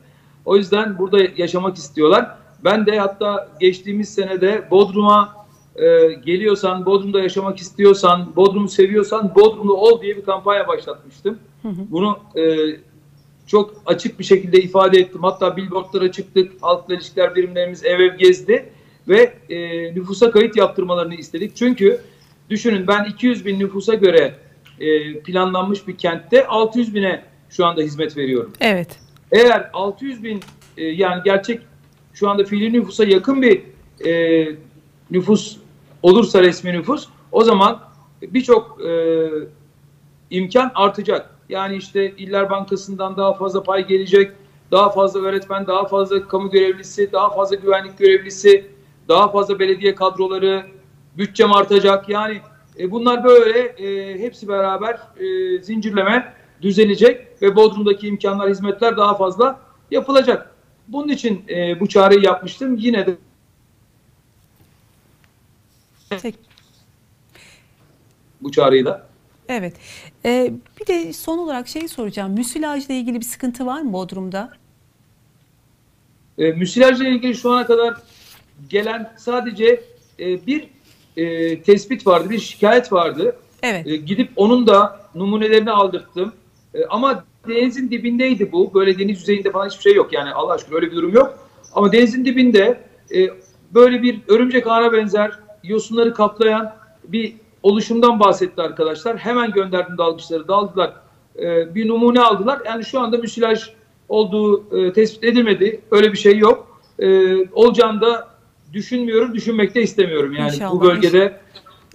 O 0.45 0.57
yüzden 0.57 0.97
burada 0.97 1.19
yaşamak 1.37 1.77
istiyorlar. 1.77 2.37
Ben 2.63 2.85
de 2.85 2.99
hatta 2.99 3.49
geçtiğimiz 3.59 4.13
senede 4.13 4.67
Bodrum'a 4.71 5.40
e, 5.75 6.13
geliyorsan, 6.25 6.85
Bodrum'da 6.85 7.21
yaşamak 7.21 7.57
istiyorsan, 7.57 8.35
Bodrum'u 8.35 8.67
seviyorsan 8.67 9.35
Bodrum'da 9.35 9.73
ol 9.73 10.01
diye 10.01 10.17
bir 10.17 10.23
kampanya 10.23 10.67
başlatmıştım. 10.67 11.39
Bunu 11.63 12.19
e, 12.35 12.41
çok 13.47 13.73
açık 13.85 14.19
bir 14.19 14.23
şekilde 14.23 14.61
ifade 14.61 14.99
ettim. 14.99 15.23
Hatta 15.23 15.57
billboardlara 15.57 16.11
çıktık, 16.11 16.51
halkla 16.61 16.95
ilişkiler 16.95 17.35
birimlerimiz 17.35 17.85
ev 17.85 17.99
ev 17.99 18.17
gezdi 18.17 18.69
ve 19.07 19.33
e, 19.49 19.59
nüfusa 19.95 20.31
kayıt 20.31 20.57
yaptırmalarını 20.57 21.15
istedik. 21.15 21.55
Çünkü 21.55 22.01
düşünün 22.49 22.87
ben 22.87 23.03
200 23.03 23.45
bin 23.45 23.59
nüfusa 23.59 23.93
göre 23.93 24.35
e, 24.79 25.19
planlanmış 25.19 25.87
bir 25.87 25.97
kentte 25.97 26.47
600 26.47 26.95
bine 26.95 27.23
şu 27.49 27.65
anda 27.65 27.81
hizmet 27.81 28.17
veriyorum. 28.17 28.53
Evet. 28.59 28.99
Eğer 29.31 29.69
600 29.73 30.23
bin 30.23 30.39
e, 30.77 30.85
yani 30.85 31.21
gerçek 31.25 31.61
şu 32.13 32.29
anda 32.29 32.43
fiili 32.43 32.73
nüfusa 32.73 33.03
yakın 33.03 33.41
bir 33.41 33.61
e, 34.05 34.55
nüfus 35.11 35.57
olursa 36.03 36.41
resmi 36.41 36.73
nüfus 36.73 37.07
o 37.31 37.43
zaman 37.43 37.79
birçok 38.21 38.81
e, 38.85 39.27
imkan 40.29 40.71
artacak. 40.75 41.29
Yani 41.49 41.75
işte 41.75 42.11
İller 42.17 42.49
Bankası'ndan 42.49 43.17
daha 43.17 43.33
fazla 43.33 43.63
pay 43.63 43.87
gelecek, 43.87 44.31
daha 44.71 44.89
fazla 44.89 45.19
öğretmen, 45.19 45.67
daha 45.67 45.85
fazla 45.85 46.27
kamu 46.27 46.51
görevlisi, 46.51 47.11
daha 47.11 47.29
fazla 47.29 47.55
güvenlik 47.55 47.97
görevlisi, 47.97 48.65
daha 49.07 49.31
fazla 49.31 49.59
belediye 49.59 49.95
kadroları, 49.95 50.65
bütçem 51.17 51.51
artacak. 51.51 52.09
Yani 52.09 52.41
e, 52.79 52.91
bunlar 52.91 53.23
böyle 53.23 53.59
e, 53.59 54.19
hepsi 54.19 54.47
beraber 54.47 54.99
e, 55.19 55.57
zincirleme 55.61 56.33
düzelecek 56.61 57.41
ve 57.41 57.55
Bodrum'daki 57.55 58.07
imkanlar, 58.07 58.49
hizmetler 58.49 58.97
daha 58.97 59.15
fazla 59.15 59.59
yapılacak. 59.91 60.55
Bunun 60.87 61.07
için 61.07 61.43
e, 61.49 61.79
bu 61.79 61.87
çağrıyı 61.87 62.21
yapmıştım. 62.21 62.75
Yine 62.77 63.05
de 63.05 63.17
Tek- 66.17 66.35
bu 68.41 68.51
çağrıyı 68.51 68.85
da. 68.85 69.07
Evet. 69.49 69.73
Ee, 70.25 70.51
bir 70.81 70.87
de 70.87 71.13
son 71.13 71.37
olarak 71.37 71.67
şey 71.67 71.87
soracağım. 71.87 72.33
Müsilajla 72.33 72.93
ilgili 72.93 73.19
bir 73.19 73.25
sıkıntı 73.25 73.65
var 73.65 73.81
mı 73.81 73.93
Bodrum'da? 73.93 74.51
E, 76.37 76.51
müsilajla 76.51 77.07
ilgili 77.07 77.35
şu 77.35 77.51
ana 77.51 77.65
kadar 77.65 77.97
gelen 78.69 79.13
sadece 79.17 79.83
e, 80.19 80.45
bir 80.47 80.67
e, 81.17 81.61
tespit 81.61 82.07
vardı, 82.07 82.29
bir 82.29 82.39
şikayet 82.39 82.93
vardı. 82.93 83.35
Evet. 83.63 83.87
E, 83.87 83.95
gidip 83.95 84.31
onun 84.35 84.67
da 84.67 85.09
numunelerini 85.15 85.71
aldırttım. 85.71 86.33
E, 86.73 86.85
ama 86.85 87.23
denizin 87.47 87.91
dibindeydi 87.91 88.51
bu. 88.51 88.73
Böyle 88.73 88.99
deniz 88.99 89.19
yüzeyinde 89.19 89.51
falan 89.51 89.69
hiçbir 89.69 89.81
şey 89.81 89.93
yok. 89.93 90.13
Yani 90.13 90.33
Allah 90.33 90.53
aşkına 90.53 90.75
öyle 90.75 90.91
bir 90.91 90.95
durum 90.95 91.13
yok. 91.13 91.47
Ama 91.73 91.91
denizin 91.91 92.25
dibinde 92.25 92.79
e, 93.15 93.29
böyle 93.73 94.03
bir 94.03 94.21
örümcek 94.27 94.67
ağına 94.67 94.93
benzer 94.93 95.31
yosunları 95.63 96.13
kaplayan 96.13 96.75
bir 97.03 97.35
oluşumdan 97.63 98.19
bahsetti 98.19 98.61
arkadaşlar. 98.61 99.17
Hemen 99.17 99.51
gönderdim 99.51 99.97
dalgıçları. 99.97 100.47
Daldılar. 100.47 100.93
E, 101.39 101.75
bir 101.75 101.87
numune 101.87 102.21
aldılar. 102.21 102.61
Yani 102.65 102.85
şu 102.85 102.99
anda 102.99 103.17
müsilaj 103.17 103.69
olduğu 104.09 104.77
e, 104.77 104.93
tespit 104.93 105.23
edilmedi. 105.23 105.81
Öyle 105.91 106.13
bir 106.13 106.17
şey 106.17 106.37
yok. 106.37 106.81
E, 106.99 107.37
olacağını 107.51 108.01
da 108.01 108.27
düşünmüyorum, 108.73 109.33
düşünmek 109.33 109.75
de 109.75 109.81
istemiyorum. 109.81 110.33
Yani 110.33 110.55
İnşallah, 110.55 110.71
bu 110.71 110.81
bölgede 110.81 111.39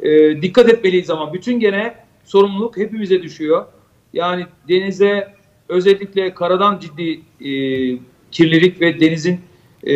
e, 0.02 0.42
dikkat 0.42 0.68
etmeliyiz 0.68 1.10
ama 1.10 1.32
bütün 1.32 1.60
gene 1.60 1.94
sorumluluk 2.24 2.76
hepimize 2.76 3.22
düşüyor. 3.22 3.64
Yani 4.12 4.46
denize 4.68 5.34
özellikle 5.68 6.34
karadan 6.34 6.78
ciddi 6.78 7.20
e, 7.40 7.50
kirlilik 8.30 8.80
ve 8.80 9.00
denizin 9.00 9.40
e, 9.86 9.94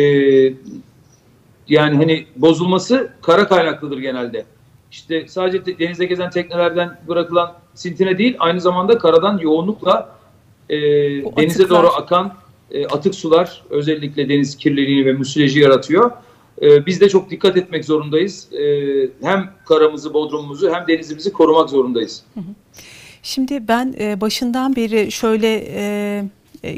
yani 1.71 1.95
hani 1.95 2.25
bozulması 2.35 3.13
kara 3.21 3.47
kaynaklıdır 3.47 3.97
genelde. 3.97 4.45
İşte 4.91 5.27
sadece 5.27 5.65
de- 5.65 5.79
denizde 5.79 6.05
gezen 6.05 6.29
teknelerden 6.29 6.99
bırakılan 7.07 7.53
sintine 7.75 8.17
değil 8.17 8.35
aynı 8.39 8.61
zamanda 8.61 8.97
karadan 8.97 9.37
yoğunlukla 9.37 10.15
e, 10.69 10.77
denize 11.37 11.63
atıklar. 11.63 11.69
doğru 11.83 11.87
akan 11.87 12.33
e, 12.71 12.85
atık 12.85 13.15
sular 13.15 13.63
özellikle 13.69 14.29
deniz 14.29 14.57
kirliliğini 14.57 15.05
ve 15.05 15.13
müsilajı 15.13 15.59
yaratıyor. 15.59 16.11
E, 16.61 16.85
biz 16.85 17.01
de 17.01 17.09
çok 17.09 17.29
dikkat 17.29 17.57
etmek 17.57 17.85
zorundayız. 17.85 18.53
E, 18.53 18.65
hem 19.21 19.49
karamızı, 19.65 20.13
bodrumumuzu 20.13 20.73
hem 20.73 20.87
denizimizi 20.87 21.33
korumak 21.33 21.69
zorundayız. 21.69 22.23
Şimdi 23.23 23.67
ben 23.67 23.95
e, 23.99 24.21
başından 24.21 24.75
beri 24.75 25.11
şöyle 25.11 25.63
e, 25.67 26.23
e, 26.63 26.77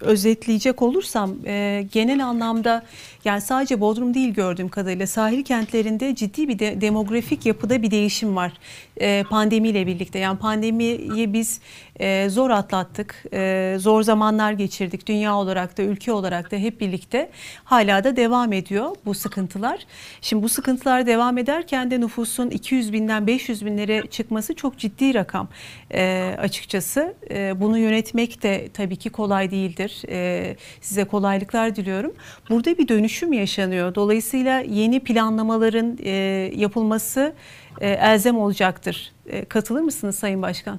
özetleyecek 0.00 0.82
olursam 0.82 1.36
e, 1.46 1.86
genel 1.92 2.26
anlamda 2.26 2.82
yani 3.24 3.40
sadece 3.40 3.80
Bodrum 3.80 4.14
değil 4.14 4.34
gördüğüm 4.34 4.68
kadarıyla 4.68 5.06
sahil 5.06 5.44
kentlerinde 5.44 6.14
ciddi 6.14 6.48
bir 6.48 6.58
de, 6.58 6.80
demografik 6.80 7.46
yapıda 7.46 7.82
bir 7.82 7.90
değişim 7.90 8.36
var 8.36 8.52
e, 9.00 9.24
pandemiyle 9.30 9.86
birlikte. 9.86 10.18
Yani 10.18 10.38
pandemiyi 10.38 11.32
biz 11.32 11.60
e, 12.00 12.28
zor 12.30 12.50
atlattık, 12.50 13.24
e, 13.32 13.76
zor 13.78 14.02
zamanlar 14.02 14.52
geçirdik 14.52 15.06
dünya 15.06 15.34
olarak 15.34 15.78
da 15.78 15.82
ülke 15.82 16.12
olarak 16.12 16.52
da 16.52 16.56
hep 16.56 16.80
birlikte 16.80 17.30
hala 17.64 18.04
da 18.04 18.16
devam 18.16 18.52
ediyor 18.52 18.96
bu 19.06 19.14
sıkıntılar. 19.14 19.86
Şimdi 20.20 20.42
bu 20.42 20.48
sıkıntılar 20.48 21.06
devam 21.06 21.38
ederken 21.38 21.90
de 21.90 22.00
nüfusun 22.00 22.50
200 22.50 22.92
binden 22.92 23.26
500 23.26 23.66
binlere 23.66 24.06
çıkması 24.06 24.54
çok 24.54 24.78
ciddi 24.78 25.14
rakam 25.14 25.48
e, 25.94 26.34
açıkçası. 26.38 27.14
E, 27.30 27.60
bunu 27.60 27.78
yönetmek 27.78 28.42
de 28.42 28.68
tabii 28.74 28.96
ki 28.96 29.10
kolay 29.10 29.50
değildir. 29.50 30.02
E, 30.08 30.56
size 30.80 31.04
kolaylıklar 31.04 31.76
diliyorum. 31.76 32.14
Burada 32.50 32.78
bir 32.78 32.88
dönüşüm 32.88 33.32
yaşanıyor. 33.32 33.94
Dolayısıyla 33.94 34.60
yeni 34.60 35.00
planlamaların 35.00 35.98
e, 36.02 36.10
yapılması 36.56 37.34
e, 37.80 37.88
elzem 37.90 38.38
olacaktır. 38.38 39.12
E, 39.26 39.44
katılır 39.44 39.80
mısınız 39.80 40.16
Sayın 40.16 40.42
Başkan? 40.42 40.78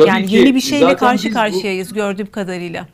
Tabii 0.00 0.08
yani 0.08 0.34
yeni 0.34 0.54
bir 0.54 0.60
şeyle 0.60 0.96
karşı 0.96 1.24
biz 1.24 1.34
bu- 1.34 1.38
karşıyayız 1.38 1.92
gördüğüm 1.92 2.30
kadarıyla. 2.30 2.88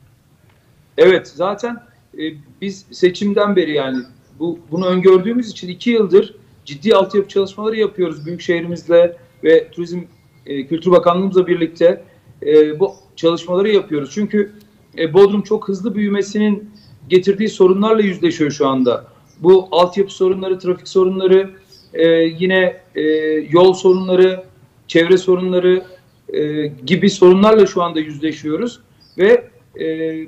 Evet 0.98 1.28
zaten 1.28 1.82
e, 2.18 2.22
biz 2.60 2.86
seçimden 2.90 3.56
beri 3.56 3.72
yani 3.72 3.98
bu 4.38 4.58
bunu 4.70 4.86
öngördüğümüz 4.86 5.50
için 5.50 5.68
iki 5.68 5.90
yıldır 5.90 6.34
ciddi 6.64 6.94
altyapı 6.94 7.28
çalışmaları 7.28 7.76
yapıyoruz 7.76 8.26
büyük 8.26 8.40
şehrimizle 8.40 9.16
ve 9.44 9.70
turizm 9.70 10.00
e, 10.46 10.66
Kültür 10.66 10.90
Bakanlığımızla 10.90 11.46
birlikte 11.46 12.02
e, 12.42 12.80
bu 12.80 12.94
çalışmaları 13.16 13.68
yapıyoruz. 13.68 14.10
Çünkü 14.14 14.52
e, 14.98 15.14
Bodrum 15.14 15.42
çok 15.42 15.68
hızlı 15.68 15.94
büyümesinin 15.94 16.70
getirdiği 17.08 17.48
sorunlarla 17.48 18.02
yüzleşiyor 18.02 18.50
şu 18.50 18.68
anda. 18.68 19.04
Bu 19.40 19.68
altyapı 19.70 20.14
sorunları, 20.14 20.58
trafik 20.58 20.88
sorunları, 20.88 21.50
e, 21.94 22.08
yine 22.38 22.76
e, 22.94 23.02
yol 23.50 23.72
sorunları, 23.72 24.44
çevre 24.88 25.18
sorunları 25.18 25.82
e, 26.32 26.66
gibi 26.66 27.10
sorunlarla 27.10 27.66
şu 27.66 27.82
anda 27.82 28.00
yüzleşiyoruz. 28.00 28.80
Ve 29.18 29.50
e, 29.80 29.84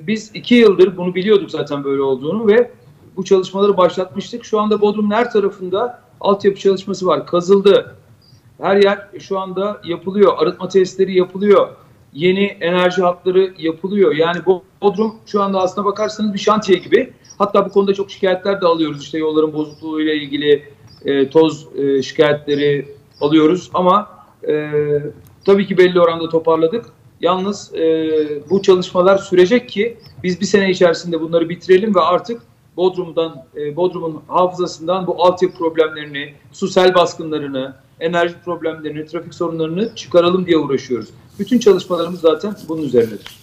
biz 0.07 0.31
iki 0.33 0.55
yıldır 0.55 0.97
bunu 0.97 1.15
biliyorduk 1.15 1.51
zaten 1.51 1.83
böyle 1.83 2.01
olduğunu 2.01 2.47
ve 2.47 2.71
bu 3.17 3.25
çalışmaları 3.25 3.77
başlatmıştık. 3.77 4.45
Şu 4.45 4.59
anda 4.59 4.81
Bodrum'un 4.81 5.11
her 5.11 5.31
tarafında 5.31 6.01
altyapı 6.21 6.59
çalışması 6.59 7.05
var. 7.05 7.25
Kazıldı. 7.25 7.95
Her 8.61 8.77
yer 8.77 9.07
şu 9.19 9.39
anda 9.39 9.81
yapılıyor. 9.85 10.33
Arıtma 10.37 10.67
testleri 10.67 11.17
yapılıyor. 11.17 11.69
Yeni 12.13 12.45
enerji 12.45 13.01
hatları 13.01 13.53
yapılıyor. 13.57 14.15
Yani 14.15 14.37
Bodrum 14.81 15.15
şu 15.25 15.41
anda 15.41 15.59
aslına 15.59 15.85
bakarsanız 15.85 16.33
bir 16.33 16.39
şantiye 16.39 16.79
gibi. 16.79 17.13
Hatta 17.37 17.65
bu 17.65 17.69
konuda 17.69 17.93
çok 17.93 18.11
şikayetler 18.11 18.61
de 18.61 18.65
alıyoruz. 18.65 19.03
İşte 19.03 19.17
yolların 19.17 19.53
bozukluğuyla 19.53 20.13
ilgili 20.13 20.63
e, 21.05 21.29
toz 21.29 21.67
e, 21.77 22.01
şikayetleri 22.01 22.95
alıyoruz. 23.21 23.69
Ama 23.73 24.09
e, 24.47 24.71
tabii 25.49 25.67
ki 25.67 25.77
belli 25.77 26.01
oranda 26.01 26.29
toparladık. 26.29 26.85
Yalnız 27.21 27.73
e, 27.73 27.79
bu 28.49 28.61
çalışmalar 28.61 29.17
sürecek 29.17 29.69
ki 29.69 29.97
biz 30.23 30.41
bir 30.41 30.45
sene 30.45 30.69
içerisinde 30.69 31.21
bunları 31.21 31.49
bitirelim 31.49 31.95
ve 31.95 32.01
artık 32.01 32.41
Bodrum'dan, 32.77 33.45
e, 33.55 33.75
Bodrum'un 33.75 34.21
hafızasından 34.27 35.07
bu 35.07 35.23
altyapı 35.23 35.57
problemlerini, 35.57 36.33
su 36.51 36.67
sel 36.67 36.95
baskınlarını, 36.95 37.75
enerji 37.99 38.35
problemlerini, 38.45 39.05
trafik 39.05 39.33
sorunlarını 39.33 39.95
çıkaralım 39.95 40.45
diye 40.45 40.57
uğraşıyoruz. 40.57 41.09
Bütün 41.39 41.59
çalışmalarımız 41.59 42.21
zaten 42.21 42.55
bunun 42.67 42.81
üzerinedir. 42.81 43.39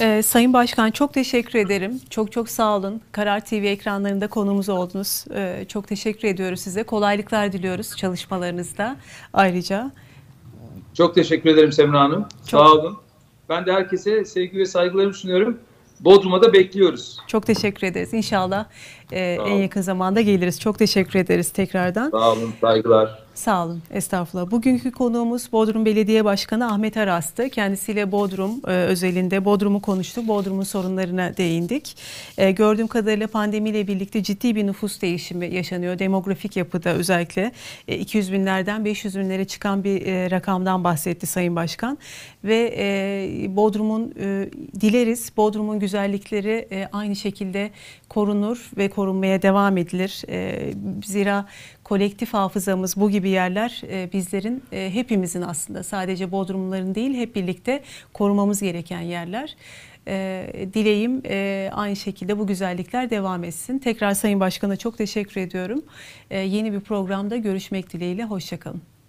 Ee, 0.00 0.22
Sayın 0.22 0.52
Başkan 0.52 0.90
çok 0.90 1.14
teşekkür 1.14 1.58
ederim. 1.58 2.00
Çok 2.10 2.32
çok 2.32 2.48
sağ 2.48 2.76
olun. 2.76 3.00
Karar 3.12 3.44
TV 3.44 3.54
ekranlarında 3.54 4.26
konumuz 4.26 4.68
oldunuz. 4.68 5.24
Ee, 5.34 5.64
çok 5.68 5.88
teşekkür 5.88 6.28
ediyoruz 6.28 6.60
size. 6.60 6.82
Kolaylıklar 6.82 7.52
diliyoruz 7.52 7.96
çalışmalarınızda 7.96 8.96
ayrıca. 9.32 9.90
Çok 11.00 11.14
teşekkür 11.14 11.50
ederim 11.50 11.72
Semra 11.72 12.00
Hanım. 12.00 12.26
Çok- 12.46 12.60
Sağ 12.60 12.72
olun. 12.72 12.96
Ben 13.48 13.66
de 13.66 13.72
herkese 13.72 14.24
sevgi 14.24 14.58
ve 14.58 14.66
saygılarımı 14.66 15.14
sunuyorum. 15.14 15.58
Bodrum'a 16.00 16.42
da 16.42 16.52
bekliyoruz. 16.52 17.18
Çok 17.26 17.46
teşekkür 17.46 17.86
ederiz. 17.86 18.14
İnşallah 18.14 18.64
e, 19.12 19.20
en 19.46 19.54
yakın 19.56 19.80
zamanda 19.80 20.20
geliriz. 20.20 20.60
Çok 20.60 20.78
teşekkür 20.78 21.18
ederiz 21.18 21.50
tekrardan. 21.50 22.10
Sağ 22.10 22.32
olun, 22.32 22.52
saygılar. 22.60 23.18
Sağ 23.40 23.64
olun. 23.66 23.82
Estağfurullah. 23.90 24.50
Bugünkü 24.50 24.90
konuğumuz 24.90 25.52
Bodrum 25.52 25.84
Belediye 25.84 26.24
Başkanı 26.24 26.72
Ahmet 26.72 26.96
Aras'tı. 26.96 27.48
Kendisiyle 27.48 28.12
Bodrum 28.12 28.50
e, 28.66 28.70
özelinde 28.70 29.44
Bodrum'u 29.44 29.82
konuştuk. 29.82 30.28
Bodrum'un 30.28 30.62
sorunlarına 30.62 31.36
değindik. 31.36 31.96
E, 32.38 32.50
gördüğüm 32.50 32.86
kadarıyla 32.86 33.26
pandemiyle 33.26 33.86
birlikte 33.86 34.22
ciddi 34.22 34.56
bir 34.56 34.66
nüfus 34.66 35.00
değişimi 35.00 35.54
yaşanıyor. 35.54 35.98
Demografik 35.98 36.56
yapıda 36.56 36.90
özellikle 36.90 37.52
e, 37.88 37.98
200 37.98 38.32
binlerden 38.32 38.84
500 38.84 39.18
binlere 39.18 39.44
çıkan 39.44 39.84
bir 39.84 40.06
e, 40.06 40.30
rakamdan 40.30 40.84
bahsetti 40.84 41.26
Sayın 41.26 41.56
Başkan. 41.56 41.98
Ve 42.44 42.74
e, 42.78 43.56
Bodrum'un 43.56 44.14
e, 44.20 44.50
dileriz 44.80 45.32
Bodrum'un 45.36 45.78
güzellikleri 45.78 46.68
e, 46.72 46.88
aynı 46.92 47.16
şekilde 47.16 47.70
korunur 48.08 48.70
ve 48.76 48.88
korunmaya 48.88 49.42
devam 49.42 49.76
edilir. 49.76 50.22
E, 50.28 50.72
zira 51.04 51.46
kolektif 51.90 52.34
hafızamız 52.34 52.96
bu 52.96 53.10
gibi 53.10 53.28
yerler 53.28 53.82
e, 53.90 54.12
bizlerin 54.12 54.62
e, 54.72 54.90
hepimizin 54.94 55.42
aslında 55.42 55.82
sadece 55.82 56.32
Bodrumluların 56.32 56.94
değil 56.94 57.14
hep 57.14 57.34
birlikte 57.34 57.82
korumamız 58.14 58.60
gereken 58.60 59.00
yerler. 59.00 59.56
E, 60.08 60.46
dileğim 60.74 61.22
e, 61.26 61.70
aynı 61.72 61.96
şekilde 61.96 62.38
bu 62.38 62.46
güzellikler 62.46 63.10
devam 63.10 63.44
etsin. 63.44 63.78
Tekrar 63.78 64.14
Sayın 64.14 64.40
Başkan'a 64.40 64.76
çok 64.76 64.98
teşekkür 64.98 65.40
ediyorum. 65.40 65.82
Yeni 66.30 66.72
bir 66.72 66.80
programda 66.80 67.36
görüşmek 67.36 67.92
dileğiyle. 67.92 68.24
Hoşçakalın. 68.24 68.99